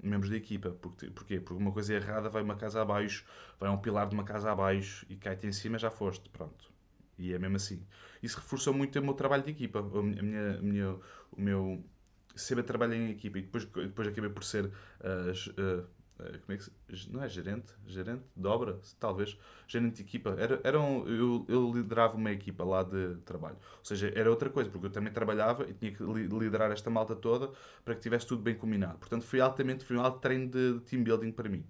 membros 0.00 0.30
da 0.30 0.36
equipa. 0.36 0.70
Porque, 0.70 1.10
porquê? 1.10 1.40
Porque 1.40 1.60
uma 1.60 1.72
coisa 1.72 1.94
errada 1.94 2.28
vai 2.28 2.42
uma 2.42 2.56
casa 2.56 2.80
abaixo, 2.80 3.24
vai 3.58 3.68
um 3.68 3.78
pilar 3.78 4.08
de 4.08 4.14
uma 4.14 4.24
casa 4.24 4.52
abaixo 4.52 5.04
e 5.08 5.16
cai-te 5.16 5.46
em 5.46 5.52
cima 5.52 5.78
já 5.78 5.90
foste. 5.90 6.28
Pronto. 6.28 6.70
E 7.18 7.32
é 7.32 7.38
mesmo 7.38 7.56
assim. 7.56 7.84
Isso 8.22 8.36
reforçou 8.36 8.74
muito 8.74 8.98
o 8.98 9.02
meu 9.02 9.14
trabalho 9.14 9.42
de 9.42 9.50
equipa. 9.50 9.80
A 9.80 10.02
minha, 10.02 10.58
a 10.58 10.62
minha, 10.62 10.90
o 11.32 11.40
meu 11.40 11.84
saber 12.36 12.62
trabalhar 12.62 12.96
em 12.96 13.10
equipa. 13.10 13.38
E 13.38 13.42
depois, 13.42 13.64
depois 13.64 14.08
acabei 14.08 14.30
por 14.30 14.44
ser 14.44 14.66
uh, 14.66 14.70
uh, 14.70 15.86
como 16.18 16.52
é 16.52 16.56
que 16.56 16.64
se, 16.64 16.70
não 17.10 17.22
é 17.22 17.28
gerente, 17.28 17.74
gerente 17.86 18.22
de 18.34 18.46
obra, 18.46 18.78
talvez, 18.98 19.38
gerente 19.66 19.96
de 19.96 20.02
equipa. 20.02 20.34
Era, 20.38 20.60
era 20.64 20.80
um, 20.80 21.06
eu, 21.06 21.44
eu 21.48 21.72
liderava 21.72 22.16
uma 22.16 22.32
equipa 22.32 22.64
lá 22.64 22.82
de 22.82 23.16
trabalho. 23.24 23.56
Ou 23.78 23.84
seja, 23.84 24.10
era 24.14 24.30
outra 24.30 24.48
coisa, 24.48 24.70
porque 24.70 24.86
eu 24.86 24.90
também 24.90 25.12
trabalhava 25.12 25.68
e 25.68 25.74
tinha 25.74 25.92
que 25.92 26.02
liderar 26.02 26.70
esta 26.70 26.90
malta 26.90 27.14
toda 27.14 27.50
para 27.84 27.94
que 27.94 28.00
tivesse 28.00 28.26
tudo 28.26 28.42
bem 28.42 28.54
combinado. 28.54 28.98
Portanto, 28.98 29.24
foi 29.24 29.40
altamente, 29.40 29.84
foi 29.84 29.96
um 29.96 30.00
alto 30.00 30.20
treino 30.20 30.48
de, 30.48 30.74
de 30.74 30.80
team 30.80 31.02
building 31.02 31.32
para 31.32 31.48
mim. 31.48 31.64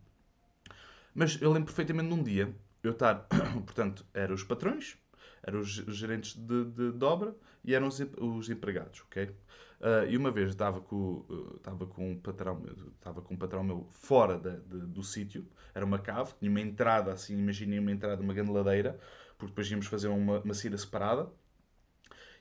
Mas 1.15 1.41
eu 1.41 1.51
lembro 1.51 1.67
perfeitamente 1.67 2.09
num 2.09 2.23
dia, 2.23 2.55
eu 2.83 2.93
estar, 2.93 3.27
portanto, 3.65 4.05
eram 4.15 4.35
os 4.35 4.45
patrões, 4.45 4.97
eram 5.43 5.61
os 5.61 5.69
gerentes 5.69 6.37
de, 6.37 6.65
de, 6.67 6.93
de 6.93 7.05
obra 7.05 7.35
e 7.65 7.75
eram 7.75 7.89
os, 7.89 8.01
os 8.19 8.51
empregados, 8.51 9.03
ok? 9.07 9.31
Uh, 9.79 10.09
e 10.09 10.17
uma 10.17 10.31
vez 10.31 10.51
estava 10.51 10.81
com, 10.81 11.25
uh, 11.29 11.87
com 11.89 12.13
um 12.13 12.19
patrão, 12.19 12.63
estava 12.95 13.21
com 13.21 13.35
um 13.35 13.37
patrão 13.37 13.63
meu 13.63 13.87
fora 13.91 14.39
de, 14.39 14.57
do 14.87 15.03
sítio, 15.03 15.47
era 15.75 15.85
uma 15.85 15.99
cave, 15.99 16.33
tinha 16.39 16.51
uma 16.51 16.61
entrada 16.61 17.13
assim, 17.13 17.37
imaginem 17.39 17.79
uma 17.79 17.93
entrada, 17.93 18.23
uma 18.23 18.33
grande 18.33 18.51
ladeira, 18.51 18.99
porque 19.37 19.51
depois 19.51 19.71
íamos 19.71 19.87
fazer 19.87 20.09
uma, 20.09 20.41
uma 20.41 20.55
saída 20.55 20.79
separada. 20.79 21.31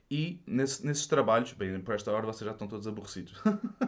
E 0.10 0.42
nesse, 0.46 0.86
nesses 0.86 1.08
trabalhos, 1.08 1.52
bem, 1.54 1.82
por 1.82 1.96
esta 1.96 2.12
hora 2.12 2.26
vocês 2.26 2.46
já 2.46 2.52
estão 2.52 2.68
todos 2.68 2.88
aborrecidos, 2.88 3.34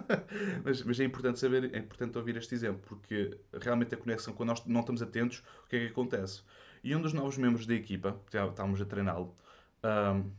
mas, 0.66 0.82
mas, 0.84 1.00
é 1.00 1.04
importante 1.04 1.40
saber, 1.40 1.74
é 1.74 1.78
importante 1.78 2.18
ouvir 2.18 2.36
este 2.38 2.56
exemplo, 2.56 2.82
porque 2.86 3.38
realmente 3.62 3.94
a 3.94 3.98
conexão, 3.98 4.34
quando 4.34 4.50
nós 4.50 4.66
não 4.66 4.80
estamos 4.82 5.02
atentos, 5.02 5.44
o 5.64 5.70
que 5.70 5.76
é 5.76 5.80
que 5.86 5.92
acontece? 5.92 6.42
E 6.84 6.96
um 6.96 7.02
dos 7.02 7.14
novos 7.14 7.38
membros 7.38 7.68
da 7.68 7.76
equipa, 7.76 8.20
estávamos 8.26 8.82
a 8.82 8.86
treiná-lo, 8.86 9.34
um, 9.84 10.32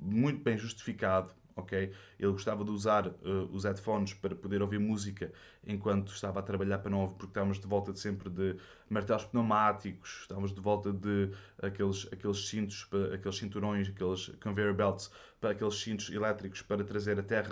muito 0.00 0.42
bem 0.42 0.56
justificado, 0.56 1.30
ok? 1.58 1.92
Ele 2.18 2.32
gostava 2.32 2.64
de 2.64 2.70
usar 2.70 3.08
uh, 3.08 3.48
os 3.52 3.64
headphones 3.64 4.14
para 4.14 4.34
poder 4.34 4.62
ouvir 4.62 4.78
música 4.78 5.32
enquanto 5.66 6.12
estava 6.12 6.40
a 6.40 6.42
trabalhar 6.42 6.78
para 6.78 6.90
não 6.90 7.06
porque 7.08 7.26
estávamos 7.26 7.58
de 7.58 7.66
volta 7.66 7.92
de 7.92 7.98
sempre 7.98 8.30
de 8.30 8.56
martelos 8.88 9.24
pneumáticos, 9.24 10.20
estávamos 10.22 10.54
de 10.54 10.60
volta 10.60 10.92
de 10.92 11.30
aqueles, 11.60 12.08
aqueles 12.12 12.48
cintos, 12.48 12.88
aqueles 13.12 13.36
cinturões, 13.36 13.88
aqueles 13.88 14.28
conveyor 14.42 14.74
belts, 14.74 15.10
para 15.40 15.50
aqueles 15.50 15.74
cintos 15.74 16.10
elétricos 16.10 16.62
para 16.62 16.84
trazer 16.84 17.18
a 17.18 17.22
terra 17.22 17.50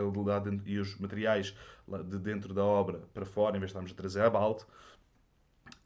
e 0.64 0.78
os 0.78 0.98
materiais 0.98 1.54
de 1.86 2.18
dentro 2.18 2.54
da 2.54 2.64
obra 2.64 3.00
para 3.12 3.25
fora, 3.25 3.56
em 3.56 3.60
vez 3.60 3.70
de 3.70 3.72
estarmos 3.72 3.92
a 3.92 3.94
trazer 3.94 4.22
a 4.22 4.30
balde. 4.30 4.64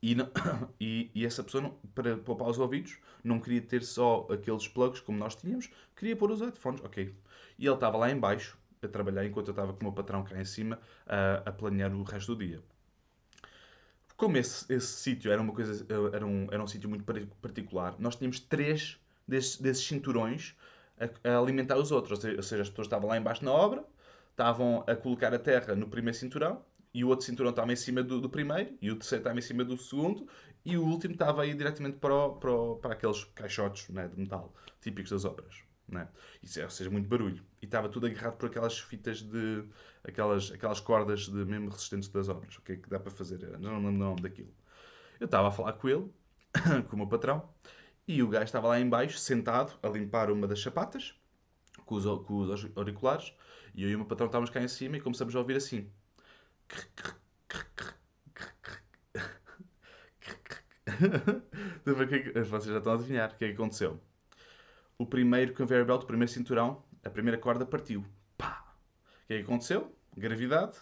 E, 0.02 0.14
não, 0.14 0.30
e, 0.80 1.10
e, 1.14 1.26
essa 1.26 1.42
pessoa, 1.42 1.62
não, 1.62 1.70
para 1.94 2.16
poupar 2.16 2.48
os 2.48 2.58
ouvidos, 2.58 2.98
não 3.22 3.38
queria 3.38 3.60
ter 3.60 3.82
só 3.82 4.26
aqueles 4.30 4.66
plugs 4.66 5.00
como 5.00 5.18
nós 5.18 5.34
tínhamos, 5.34 5.70
queria 5.94 6.16
pôr 6.16 6.30
os 6.30 6.40
headphones, 6.40 6.82
ok. 6.82 7.14
E 7.58 7.66
ele 7.66 7.74
estava 7.74 7.98
lá 7.98 8.10
em 8.10 8.18
baixo 8.18 8.58
a 8.82 8.88
trabalhar, 8.88 9.26
enquanto 9.26 9.48
eu 9.48 9.52
estava 9.52 9.72
com 9.72 9.80
o 9.80 9.84
meu 9.84 9.92
patrão 9.92 10.24
cá 10.24 10.40
em 10.40 10.44
cima 10.44 10.78
a, 11.06 11.42
a 11.46 11.52
planear 11.52 11.92
o 11.94 12.02
resto 12.02 12.34
do 12.34 12.44
dia. 12.44 12.62
Como 14.16 14.36
esse, 14.36 14.70
esse 14.72 14.86
sítio 14.86 15.30
era 15.32 15.40
uma 15.40 15.52
coisa, 15.52 15.86
era 16.12 16.26
um, 16.26 16.46
era 16.50 16.62
um 16.62 16.66
sítio 16.66 16.88
muito 16.88 17.04
particular, 17.40 17.94
nós 17.98 18.16
tínhamos 18.16 18.40
três 18.40 18.98
desses, 19.26 19.56
desses 19.56 19.86
cinturões 19.86 20.54
a, 20.98 21.30
a, 21.30 21.38
alimentar 21.38 21.76
os 21.76 21.90
outros. 21.90 22.22
Ou 22.24 22.42
seja, 22.42 22.62
as 22.62 22.68
pessoas 22.68 22.86
estavam 22.86 23.08
lá 23.08 23.16
embaixo 23.16 23.44
na 23.44 23.52
obra, 23.52 23.84
estavam 24.30 24.84
a 24.86 24.94
colocar 24.94 25.32
a 25.34 25.38
terra 25.38 25.74
no 25.74 25.88
primeiro 25.88 26.16
cinturão 26.18 26.62
e 26.92 27.04
o 27.04 27.08
outro 27.08 27.24
cinturão 27.24 27.50
estava 27.50 27.72
em 27.72 27.76
cima 27.76 28.02
do, 28.02 28.20
do, 28.20 28.28
primeiro, 28.28 28.76
e 28.80 28.90
o 28.90 28.96
terceiro 28.96 29.20
estava 29.20 29.38
em 29.38 29.42
cima 29.42 29.64
do 29.64 29.76
segundo, 29.76 30.26
e 30.64 30.76
o 30.76 30.84
último 30.84 31.14
estava 31.14 31.42
aí 31.42 31.54
diretamente 31.54 31.98
para, 31.98 32.14
o, 32.14 32.36
para, 32.36 32.52
o, 32.52 32.76
para 32.76 32.92
aqueles 32.94 33.24
caixotes 33.24 33.88
né, 33.88 34.08
de 34.08 34.18
metal 34.18 34.54
típicos 34.80 35.10
das 35.10 35.24
obras. 35.24 35.62
Né? 35.88 36.08
Isso, 36.42 36.60
é, 36.60 36.64
ou 36.64 36.70
seja, 36.70 36.90
muito 36.90 37.08
barulho. 37.08 37.42
E 37.60 37.64
estava 37.64 37.88
tudo 37.88 38.06
agarrado 38.06 38.36
por 38.36 38.48
aquelas 38.48 38.78
fitas 38.78 39.22
de. 39.22 39.64
aquelas, 40.04 40.52
aquelas 40.52 40.78
cordas 40.78 41.26
de 41.26 41.44
mesmo 41.44 41.68
resistentes 41.68 42.08
das 42.08 42.28
obras. 42.28 42.56
O 42.56 42.62
que 42.62 42.72
é 42.72 42.76
que 42.76 42.88
dá 42.88 43.00
para 43.00 43.10
fazer? 43.10 43.40
não 43.58 43.76
lembro 43.76 43.88
o 43.88 43.92
nome 43.92 44.22
daquilo. 44.22 44.54
Eu 45.18 45.24
estava 45.24 45.48
a 45.48 45.50
falar 45.50 45.72
com 45.74 45.88
ele, 45.88 46.10
com 46.88 46.94
o 46.94 46.98
meu 46.98 47.08
patrão, 47.08 47.48
e 48.06 48.22
o 48.22 48.28
gajo 48.28 48.44
estava 48.44 48.68
lá 48.68 48.80
embaixo, 48.80 49.18
sentado, 49.18 49.78
a 49.82 49.88
limpar 49.88 50.30
uma 50.30 50.46
das 50.46 50.62
sapatas, 50.62 51.14
com 51.84 51.96
os, 51.96 52.04
com 52.24 52.38
os 52.38 52.66
auriculares, 52.76 53.34
e 53.74 53.82
eu 53.82 53.90
e 53.90 53.94
o 53.94 53.98
meu 53.98 54.06
patrão 54.06 54.26
estávamos 54.26 54.50
cá 54.50 54.62
em 54.62 54.68
cima 54.68 54.96
e 54.96 55.00
começamos 55.00 55.34
a 55.34 55.38
ouvir 55.38 55.56
assim. 55.56 55.90
Vocês 62.48 62.64
já 62.66 62.78
estão 62.78 62.92
a 62.92 62.96
adivinhar 62.96 63.30
o 63.30 63.36
que 63.36 63.44
é 63.44 63.48
que 63.48 63.54
aconteceu. 63.54 64.00
O 64.98 65.06
primeiro 65.06 65.54
conveyor 65.54 65.86
belt, 65.86 66.02
o 66.02 66.06
primeiro 66.06 66.30
cinturão, 66.30 66.84
a 67.04 67.10
primeira 67.10 67.38
corda 67.38 67.64
partiu. 67.64 68.04
Pá! 68.36 68.74
O 69.24 69.26
que 69.26 69.34
é 69.34 69.36
que 69.38 69.44
aconteceu? 69.44 69.94
Gravidade. 70.16 70.76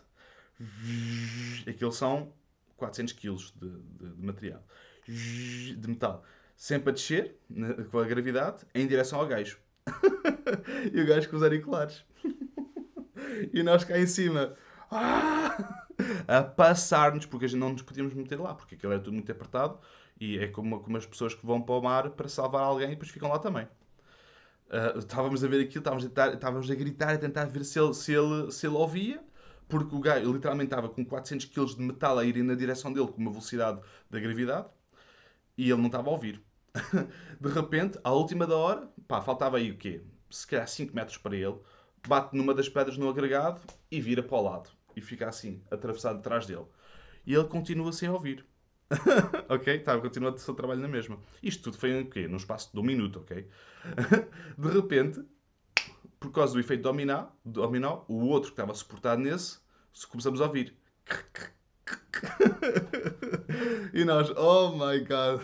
Aquilo 1.67 1.93
são 1.93 2.33
400 2.77 3.13
kg 3.15 3.37
de, 3.37 3.71
de, 3.71 4.15
de 4.17 4.27
material. 4.27 4.65
De 5.07 5.87
metal. 5.87 6.25
Sempre 6.57 6.91
a 6.91 6.93
descer, 6.93 7.37
com 7.91 7.99
a 7.99 8.05
gravidade, 8.05 8.67
em 8.75 8.87
direção 8.87 9.21
ao 9.21 9.27
gajo. 9.27 9.61
e 10.93 11.01
o 11.01 11.07
gajo 11.07 11.29
com 11.29 11.37
os 11.37 11.43
auriculares. 11.43 12.05
e 13.53 13.63
nós 13.63 13.85
cá 13.85 13.97
em 13.99 14.07
cima 14.07 14.57
a 16.27 16.43
passar-nos, 16.43 17.27
porque 17.27 17.47
a 17.47 17.49
gente 17.49 17.61
não 17.61 17.71
nos 17.71 17.83
podíamos 17.83 18.15
meter 18.15 18.39
lá, 18.41 18.55
porque 18.55 18.75
aquilo 18.75 18.93
era 18.93 19.03
tudo 19.03 19.15
muito 19.15 19.31
apertado 19.31 19.79
e 20.21 20.39
é 20.39 20.49
como, 20.49 20.81
como 20.81 20.97
as 20.97 21.07
pessoas 21.07 21.35
que 21.35 21.45
vão 21.45 21.61
para 21.61 21.75
o 21.75 21.83
mar 21.83 22.11
para 22.11 22.29
salvar 22.29 22.63
alguém 22.63 22.89
e 22.89 22.91
depois 22.91 23.11
ficam 23.11 23.29
lá 23.29 23.39
também. 23.39 23.67
Uh, 24.67 24.99
estávamos 24.99 25.43
a 25.43 25.49
ver 25.49 25.63
aquilo, 25.63 25.79
estávamos 25.79 26.05
a, 26.05 26.09
tentar, 26.09 26.35
estávamos 26.35 26.71
a 26.71 26.75
gritar, 26.75 27.19
tentar 27.19 27.45
ver 27.47 27.65
se 27.65 27.79
ele, 27.79 27.95
se 27.95 28.13
ele, 28.13 28.51
se 28.51 28.67
ele 28.67 28.77
ouvia, 28.77 29.23
porque 29.69 29.95
o 29.95 30.01
gajo 30.01 30.33
literalmente 30.33 30.69
estava 30.69 30.89
com 30.89 31.05
400 31.05 31.47
kg 31.47 31.67
de 31.75 31.83
metal 31.83 32.19
a 32.19 32.25
ir 32.25 32.43
na 32.43 32.55
direção 32.55 32.93
dele 32.93 33.09
com 33.09 33.21
uma 33.21 33.31
velocidade 33.31 33.81
da 34.11 34.21
gravidade 34.21 34.69
e 35.57 35.71
ele 35.71 35.81
não 35.81 35.87
estava 35.87 36.09
a 36.09 36.13
ouvir. 36.13 36.43
de 37.41 37.49
repente, 37.49 37.99
à 38.05 38.13
última 38.13 38.47
da 38.47 38.57
hora, 38.57 38.89
pá, 39.07 39.21
faltava 39.21 39.57
aí 39.57 39.71
o 39.71 39.77
quê? 39.77 40.03
Se 40.31 40.47
calhar 40.47 40.69
5 40.69 40.95
metros 40.95 41.17
para 41.17 41.37
ele, 41.37 41.57
bate 42.07 42.37
numa 42.37 42.55
das 42.55 42.69
pedras 42.69 42.99
no 42.99 43.09
agregado 43.09 43.61
e 43.91 44.01
vira 44.01 44.23
para 44.23 44.37
o 44.37 44.43
lado 44.43 44.78
e 44.97 45.01
fica 45.01 45.29
assim, 45.29 45.63
atravessado 45.71 46.19
atrás 46.19 46.47
dele. 46.47 46.67
E 47.27 47.35
ele 47.35 47.45
continua 47.45 47.93
sem 47.93 48.09
ouvir. 48.09 48.45
ok? 49.49 49.79
Tá, 49.81 49.99
continua 50.01 50.33
o 50.33 50.39
seu 50.39 50.55
trabalho 50.55 50.81
na 50.81 50.89
mesma. 50.89 51.19
Isto 51.43 51.65
tudo 51.65 51.79
foi 51.79 51.93
em 51.93 52.09
quê? 52.09 52.27
Num 52.27 52.37
espaço 52.37 52.71
de 52.73 52.81
um 52.81 52.83
minuto, 52.83 53.21
ok? 53.21 53.47
de 54.57 54.69
repente, 54.69 55.23
por 56.19 56.33
causa 56.33 56.55
do 56.55 56.61
efeito 56.61 56.83
dominó, 56.83 57.27
dominó 57.45 58.05
o 58.09 58.27
outro 58.27 58.51
que 58.51 58.55
estava 58.55 58.75
suportado 58.75 59.21
nesse, 59.21 59.59
começamos 60.11 60.41
a 60.41 60.47
ouvir. 60.47 60.75
e 63.93 64.05
nós, 64.05 64.31
oh 64.37 64.73
my 64.73 65.01
god, 65.01 65.41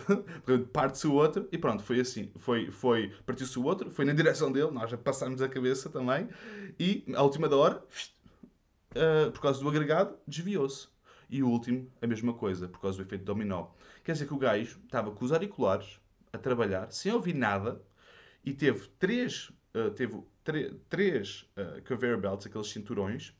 parte-se 0.73 1.07
o 1.07 1.13
outro 1.13 1.47
e 1.51 1.57
pronto, 1.57 1.83
foi 1.83 1.99
assim. 1.99 2.31
Foi, 2.37 2.71
foi, 2.71 3.13
partiu-se 3.25 3.57
o 3.59 3.63
outro, 3.63 3.91
foi 3.91 4.05
na 4.05 4.13
direção 4.13 4.51
dele, 4.51 4.71
nós 4.71 4.89
já 4.89 4.97
passámos 4.97 5.41
a 5.41 5.49
cabeça 5.49 5.89
também 5.89 6.29
e 6.79 7.05
à 7.15 7.23
última 7.23 7.47
da 7.47 7.57
hora 7.57 7.83
uh, 8.95 9.31
por 9.31 9.41
causa 9.41 9.59
do 9.59 9.69
agregado, 9.69 10.17
desviou-se. 10.27 10.87
E 11.29 11.41
o 11.41 11.49
último, 11.49 11.91
a 12.01 12.07
mesma 12.07 12.33
coisa, 12.33 12.67
por 12.67 12.79
causa 12.79 12.97
do 12.97 13.03
efeito 13.03 13.25
dominó. 13.25 13.67
Quer 14.03 14.13
dizer 14.13 14.27
que 14.27 14.33
o 14.33 14.37
gajo 14.37 14.79
estava 14.85 15.11
com 15.11 15.25
os 15.25 15.31
auriculares 15.31 15.99
a 16.31 16.37
trabalhar, 16.37 16.91
sem 16.91 17.11
ouvir 17.11 17.33
nada, 17.33 17.81
e 18.43 18.53
teve 18.53 18.87
três, 18.99 19.49
uh, 19.73 19.91
teve 19.91 20.21
três 20.87 21.49
uh, 21.57 21.81
conveyor 21.87 22.19
belts, 22.19 22.45
aqueles 22.45 22.67
cinturões 22.67 23.33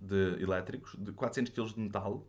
de 0.00 0.42
elétricos, 0.42 0.96
de 0.98 1.12
400 1.12 1.52
kg 1.52 1.74
de 1.74 1.80
metal, 1.80 2.26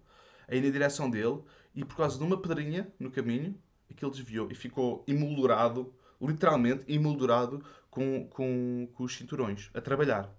aí 0.48 0.62
na 0.62 0.70
direção 0.70 1.10
dele, 1.10 1.41
e 1.74 1.86
por 1.86 1.96
causa 1.96 2.18
de 2.18 2.24
uma 2.24 2.41
pedrinha 2.41 2.91
no 3.00 3.10
caminho, 3.10 3.58
aquilo 3.89 4.12
desviou 4.12 4.51
e 4.51 4.56
ficou 4.56 5.06
emoldurado, 5.08 5.94
literalmente 6.22 6.84
emoldurado 6.91 7.63
com, 7.89 8.27
com, 8.27 8.89
com 8.94 9.03
os 9.03 9.15
cinturões, 9.15 9.70
a 9.74 9.80
trabalhar. 9.80 10.30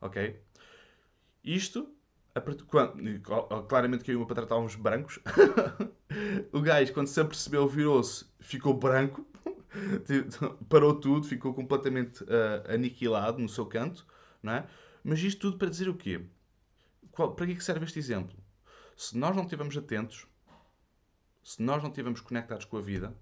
Ok? 0.00 0.40
Isto, 1.44 1.88
quando, 2.66 3.20
claramente 3.68 4.04
que 4.04 4.10
eu 4.10 4.14
e 4.14 4.16
o 4.16 4.18
meu 4.20 4.26
patrão 4.26 4.44
estávamos 4.44 4.74
brancos. 4.74 5.18
o 6.52 6.60
gajo, 6.60 6.92
quando 6.92 7.06
se 7.06 7.20
apercebeu, 7.20 7.68
virou-se, 7.68 8.26
ficou 8.40 8.74
branco, 8.74 9.26
parou 10.68 10.94
tudo, 10.94 11.26
ficou 11.26 11.54
completamente 11.54 12.22
uh, 12.24 12.72
aniquilado 12.72 13.38
no 13.38 13.48
seu 13.48 13.66
canto. 13.66 14.06
Não 14.42 14.52
é? 14.52 14.66
Mas 15.02 15.20
isto 15.20 15.40
tudo 15.40 15.58
para 15.58 15.70
dizer 15.70 15.88
o 15.88 15.94
quê? 15.94 16.24
Qual, 17.10 17.34
para 17.34 17.46
que, 17.46 17.52
é 17.52 17.54
que 17.56 17.64
serve 17.64 17.84
este 17.84 17.98
exemplo? 17.98 18.36
Se 18.96 19.16
nós 19.16 19.34
não 19.34 19.44
estivermos 19.44 19.76
atentos, 19.76 20.26
se 21.42 21.62
nós 21.62 21.82
não 21.82 21.90
estivermos 21.90 22.20
conectados 22.20 22.64
com 22.64 22.76
a 22.76 22.80
vida, 22.80 23.14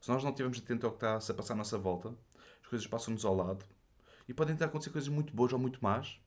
se 0.00 0.08
nós 0.08 0.22
não 0.22 0.30
estivermos 0.30 0.58
atentos 0.58 0.84
ao 0.84 0.90
que 0.90 0.96
está 0.96 1.32
a 1.32 1.34
passar 1.34 1.54
à 1.54 1.56
nossa 1.56 1.78
volta, 1.78 2.14
as 2.60 2.68
coisas 2.68 2.86
passam-nos 2.86 3.24
ao 3.24 3.34
lado 3.34 3.64
e 4.28 4.34
podem 4.34 4.54
estar 4.54 4.66
a 4.66 4.68
acontecer 4.68 4.90
coisas 4.90 5.08
muito 5.08 5.32
boas 5.32 5.52
ou 5.52 5.58
muito 5.58 5.78
más, 5.82 6.20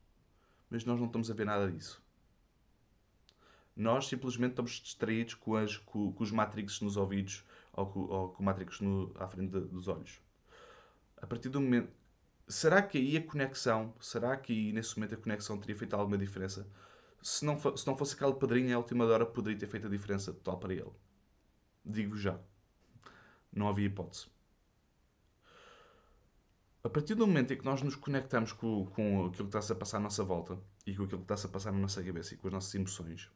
mas 0.76 0.84
nós 0.84 1.00
não 1.00 1.06
estamos 1.06 1.32
a 1.32 1.34
ver 1.34 1.46
nada 1.46 1.72
disso. 1.72 2.04
Nós 3.74 4.08
simplesmente 4.08 4.52
estamos 4.52 4.72
distraídos 4.72 5.34
com, 5.34 5.56
as, 5.56 5.78
com, 5.78 6.12
com 6.12 6.22
os 6.22 6.32
Matrix 6.32 6.82
nos 6.82 6.98
ouvidos 6.98 7.46
ou 7.72 7.86
com, 7.86 8.00
ou 8.02 8.30
com 8.34 8.44
Matrix 8.44 8.82
no, 8.82 9.10
à 9.18 9.26
frente 9.26 9.52
de, 9.52 9.62
dos 9.62 9.88
olhos. 9.88 10.20
A 11.16 11.26
partir 11.26 11.48
do 11.48 11.62
momento. 11.62 11.90
Será 12.46 12.82
que 12.82 12.98
aí 12.98 13.16
a 13.16 13.24
conexão, 13.24 13.94
será 14.02 14.36
que 14.36 14.52
aí 14.52 14.74
nesse 14.74 14.98
momento 14.98 15.16
a 15.16 15.18
conexão 15.18 15.58
teria 15.58 15.78
feito 15.78 15.96
alguma 15.96 16.18
diferença? 16.18 16.68
Se 17.24 17.46
não, 17.46 17.58
se 17.58 17.88
não 17.88 17.98
fosse 17.98 18.14
aquela 18.16 18.36
padrinha, 18.36 18.76
a 18.76 18.78
última 18.78 19.06
hora 19.06 19.26
poderia 19.26 19.58
ter 19.58 19.68
feito 19.68 19.88
a 19.88 19.90
diferença 19.90 20.34
total 20.34 20.60
para 20.60 20.74
ele. 20.74 20.92
Digo 21.86 22.18
já. 22.18 22.38
Não 23.52 23.70
havia 23.70 23.86
hipótese. 23.86 24.28
A 26.86 26.90
partir 26.90 27.16
do 27.16 27.26
momento 27.26 27.52
em 27.52 27.58
que 27.58 27.66
nós 27.66 27.82
nos 27.82 27.96
conectamos 27.96 28.54
com, 28.54 28.86
com 28.86 29.26
aquilo 29.26 29.46
que 29.46 29.58
está-se 29.58 29.72
a 29.72 29.76
passar 29.76 29.98
à 29.98 30.02
nossa 30.02 30.24
volta 30.24 30.56
e 30.86 30.96
com 30.96 31.02
aquilo 31.06 31.18
que 31.18 31.24
está-se 31.24 31.48
a 31.48 31.50
passar 31.50 31.72
na 31.72 31.80
nossa 31.80 32.04
cabeça 32.04 32.36
e 32.36 32.38
com 32.38 32.48
as 32.48 32.54
nossas 32.54 32.76
emoções 32.76 33.28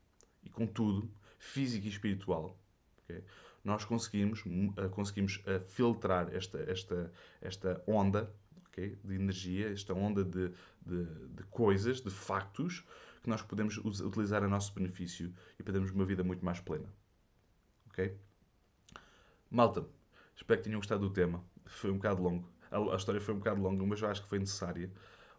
e 0.44 0.52
com 0.52 0.68
tudo, 0.68 1.12
físico 1.40 1.88
e 1.88 1.90
espiritual, 1.90 2.56
okay, 3.04 3.24
nós 3.64 3.84
conseguimos, 3.84 4.46
uh, 4.46 4.88
conseguimos 4.92 5.38
uh, 5.38 5.68
filtrar 5.68 6.32
esta, 6.32 6.60
esta, 6.60 7.12
esta 7.42 7.84
onda 7.88 8.32
okay, 8.68 9.00
de 9.04 9.16
energia, 9.16 9.74
esta 9.74 9.96
onda 9.96 10.24
de, 10.24 10.52
de, 10.86 11.06
de, 11.06 11.44
coisas, 11.50 12.02
de 12.02 12.12
factos, 12.12 12.86
que 13.24 13.30
nós 13.30 13.42
podemos 13.42 13.80
utilizar 13.80 14.44
a 14.44 14.48
nosso 14.48 14.76
benefício 14.76 15.34
e 15.58 15.64
podemos 15.64 15.90
uma 15.90 16.06
vida 16.06 16.24
muito 16.24 16.46
mais 16.46 16.60
plena. 16.60 16.94
Ok? 17.88 18.16
Malta, 19.50 19.88
espero 20.36 20.60
que 20.60 20.66
tenham 20.66 20.80
gostado 20.80 21.02
do 21.02 21.12
tema. 21.12 21.44
Foi 21.66 21.90
um 21.90 21.96
bocado 21.96 22.22
longo. 22.22 22.59
A, 22.72 22.78
a 22.78 22.96
história 22.96 23.22
foi 23.22 23.34
um 23.34 23.38
bocado 23.38 23.62
longa, 23.62 23.86
mas 23.86 24.02
eu 24.02 24.10
acho 24.10 24.24
que 24.24 24.30
foi 24.30 24.40
necessária. 24.40 24.92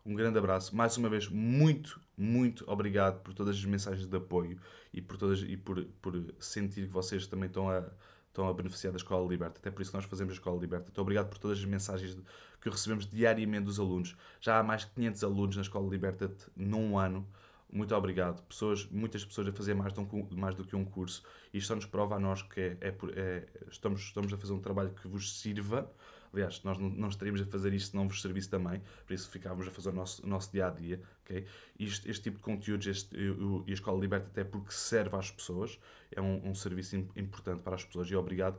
Um 0.04 0.14
grande 0.14 0.38
abraço. 0.38 0.74
Mais 0.74 0.96
uma 0.96 1.08
vez, 1.08 1.28
muito, 1.28 2.00
muito 2.16 2.64
obrigado 2.70 3.20
por 3.22 3.34
todas 3.34 3.56
as 3.56 3.64
mensagens 3.64 4.06
de 4.06 4.16
apoio 4.16 4.58
e 4.92 5.02
por, 5.02 5.16
todas, 5.16 5.42
e 5.42 5.56
por, 5.56 5.84
por 6.00 6.14
sentir 6.38 6.86
que 6.86 6.92
vocês 6.92 7.26
também 7.26 7.48
estão 7.48 7.68
a, 7.68 7.84
estão 8.28 8.48
a 8.48 8.54
beneficiar 8.54 8.92
da 8.92 8.96
Escola 8.96 9.28
Liberta. 9.28 9.58
Até 9.58 9.70
por 9.70 9.82
isso 9.82 9.94
nós 9.94 10.04
fazemos 10.04 10.32
a 10.32 10.34
Escola 10.34 10.58
Liberta. 10.58 10.86
Muito 10.86 11.00
obrigado 11.00 11.28
por 11.28 11.38
todas 11.38 11.58
as 11.58 11.64
mensagens 11.64 12.16
que 12.60 12.70
recebemos 12.70 13.06
diariamente 13.06 13.64
dos 13.64 13.78
alunos. 13.78 14.16
Já 14.40 14.58
há 14.58 14.62
mais 14.62 14.82
de 14.82 14.90
500 14.92 15.24
alunos 15.24 15.56
na 15.56 15.62
Escola 15.62 15.88
Liberta 15.88 16.30
num 16.56 16.98
ano. 16.98 17.26
Muito 17.72 17.94
obrigado. 17.94 18.42
Pessoas, 18.44 18.86
muitas 18.86 19.24
pessoas 19.24 19.48
a 19.48 19.52
fazer 19.52 19.74
mais, 19.74 19.96
um, 19.96 20.06
mais 20.32 20.54
do 20.54 20.64
que 20.64 20.74
um 20.74 20.84
curso. 20.84 21.22
Isto 21.52 21.68
só 21.68 21.74
nos 21.74 21.86
prova 21.86 22.16
a 22.16 22.20
nós 22.20 22.42
que 22.42 22.60
é, 22.60 22.76
é, 22.80 22.94
é, 23.14 23.48
estamos, 23.70 24.00
estamos 24.00 24.32
a 24.32 24.36
fazer 24.36 24.52
um 24.52 24.60
trabalho 24.60 24.90
que 24.90 25.06
vos 25.06 25.40
sirva. 25.40 25.90
Aliás, 26.32 26.62
nós 26.62 26.78
não, 26.78 26.88
não 26.88 27.08
estaríamos 27.08 27.40
a 27.40 27.46
fazer 27.46 27.72
isto 27.72 27.90
se 27.90 27.96
não 27.96 28.08
vos 28.08 28.22
servisse 28.22 28.48
também. 28.48 28.80
Por 29.06 29.12
isso 29.12 29.28
ficávamos 29.28 29.66
a 29.66 29.70
fazer 29.70 29.90
o 29.90 29.92
nosso, 29.92 30.24
o 30.24 30.28
nosso 30.28 30.52
dia 30.52 30.66
a 30.66 30.70
dia. 30.70 31.00
Okay? 31.24 31.44
Este, 31.78 32.10
este 32.10 32.22
tipo 32.24 32.36
de 32.36 32.42
conteúdos 32.42 32.86
este, 32.86 33.16
e 33.16 33.70
a 33.70 33.74
Escola 33.74 34.00
Liberta, 34.00 34.26
até 34.28 34.44
porque 34.44 34.72
serve 34.72 35.16
às 35.16 35.30
pessoas, 35.30 35.78
é 36.10 36.20
um, 36.20 36.50
um 36.50 36.54
serviço 36.54 36.96
importante 37.16 37.62
para 37.62 37.74
as 37.74 37.84
pessoas. 37.84 38.08
E 38.08 38.16
obrigado 38.16 38.58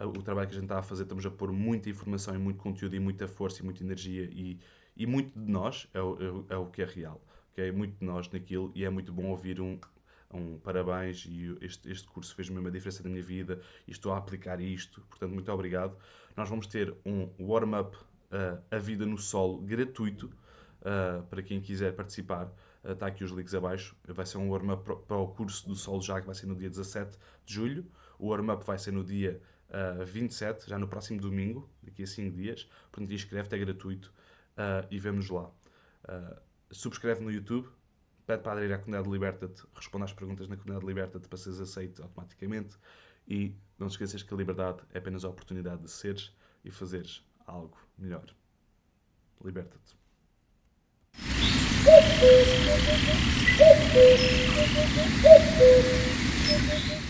o 0.00 0.22
trabalho 0.22 0.48
que 0.48 0.54
a 0.54 0.54
gente 0.54 0.64
está 0.64 0.78
a 0.78 0.82
fazer, 0.82 1.02
estamos 1.02 1.26
a 1.26 1.30
pôr 1.30 1.52
muita 1.52 1.90
informação 1.90 2.34
e 2.34 2.38
muito 2.38 2.58
conteúdo 2.58 2.94
e 2.94 3.00
muita 3.00 3.26
força 3.26 3.60
e 3.60 3.64
muita 3.64 3.82
energia 3.82 4.22
e, 4.32 4.58
e 4.96 5.04
muito 5.04 5.38
de 5.38 5.50
nós 5.50 5.88
é 5.92 6.00
o, 6.00 6.44
é, 6.48 6.54
é 6.54 6.56
o 6.56 6.66
que 6.66 6.80
é 6.80 6.84
real 6.86 7.20
é 7.60 7.70
muito 7.70 7.98
de 7.98 8.04
nós 8.04 8.28
naquilo 8.30 8.72
e 8.74 8.84
é 8.84 8.90
muito 8.90 9.12
bom 9.12 9.26
ouvir 9.26 9.60
um, 9.60 9.78
um 10.32 10.58
parabéns 10.58 11.26
e 11.28 11.56
este, 11.60 11.90
este 11.90 12.06
curso 12.08 12.34
fez 12.34 12.48
mesmo 12.48 12.68
a 12.68 12.70
diferença 12.70 13.02
na 13.02 13.10
minha 13.10 13.22
vida 13.22 13.60
e 13.86 13.90
estou 13.90 14.12
a 14.12 14.18
aplicar 14.18 14.60
isto, 14.60 15.00
portanto, 15.02 15.32
muito 15.32 15.50
obrigado. 15.50 15.96
Nós 16.36 16.48
vamos 16.48 16.66
ter 16.66 16.94
um 17.04 17.28
warm-up 17.38 17.96
uh, 17.96 18.62
A 18.70 18.78
Vida 18.78 19.04
no 19.04 19.18
Solo 19.18 19.58
gratuito 19.58 20.26
uh, 20.80 21.22
para 21.24 21.42
quem 21.42 21.60
quiser 21.60 21.94
participar. 21.94 22.46
Uh, 22.84 22.92
está 22.92 23.06
aqui 23.06 23.24
os 23.24 23.30
links 23.30 23.54
abaixo. 23.54 23.96
Vai 24.06 24.24
ser 24.24 24.38
um 24.38 24.48
warm-up 24.50 24.84
para, 24.84 24.96
para 24.96 25.16
o 25.16 25.28
curso 25.28 25.68
do 25.68 25.74
Solo 25.74 26.02
já, 26.02 26.20
que 26.20 26.26
vai 26.26 26.34
ser 26.34 26.46
no 26.46 26.54
dia 26.54 26.70
17 26.70 27.18
de 27.44 27.54
julho. 27.54 27.86
O 28.18 28.28
warm-up 28.28 28.64
vai 28.64 28.78
ser 28.78 28.92
no 28.92 29.02
dia 29.02 29.40
uh, 29.70 30.04
27, 30.04 30.68
já 30.68 30.78
no 30.78 30.86
próximo 30.86 31.20
domingo, 31.20 31.68
daqui 31.82 32.02
a 32.02 32.06
5 32.06 32.36
dias. 32.36 32.68
Portanto, 32.90 33.12
inscreve-te, 33.12 33.54
é 33.54 33.58
gratuito 33.58 34.12
e 34.90 34.98
vemos 34.98 35.30
lá. 35.30 35.50
Uh, 36.04 36.36
subscreve 36.70 37.22
no 37.22 37.30
YouTube, 37.30 37.68
pede 38.30 38.42
para 38.44 38.52
aderir 38.52 38.72
à 38.72 38.78
comunidade 38.78 39.10
Liberta-te, 39.10 39.62
responde 39.74 40.04
às 40.04 40.12
perguntas 40.12 40.46
na 40.46 40.56
comunidade 40.56 40.86
Liberta-te 40.86 41.26
para 41.26 41.36
seres 41.36 41.58
aceito 41.58 42.00
automaticamente 42.02 42.76
e 43.26 43.56
não 43.76 43.88
te 43.88 43.92
esqueças 43.92 44.22
que 44.22 44.32
a 44.32 44.36
liberdade 44.36 44.82
é 44.92 44.98
apenas 44.98 45.24
a 45.24 45.28
oportunidade 45.28 45.82
de 45.82 45.90
seres 45.90 46.32
e 46.64 46.70
fazeres 46.70 47.24
algo 47.46 47.76
melhor. 47.98 48.26
Liberta-te. 49.44 49.98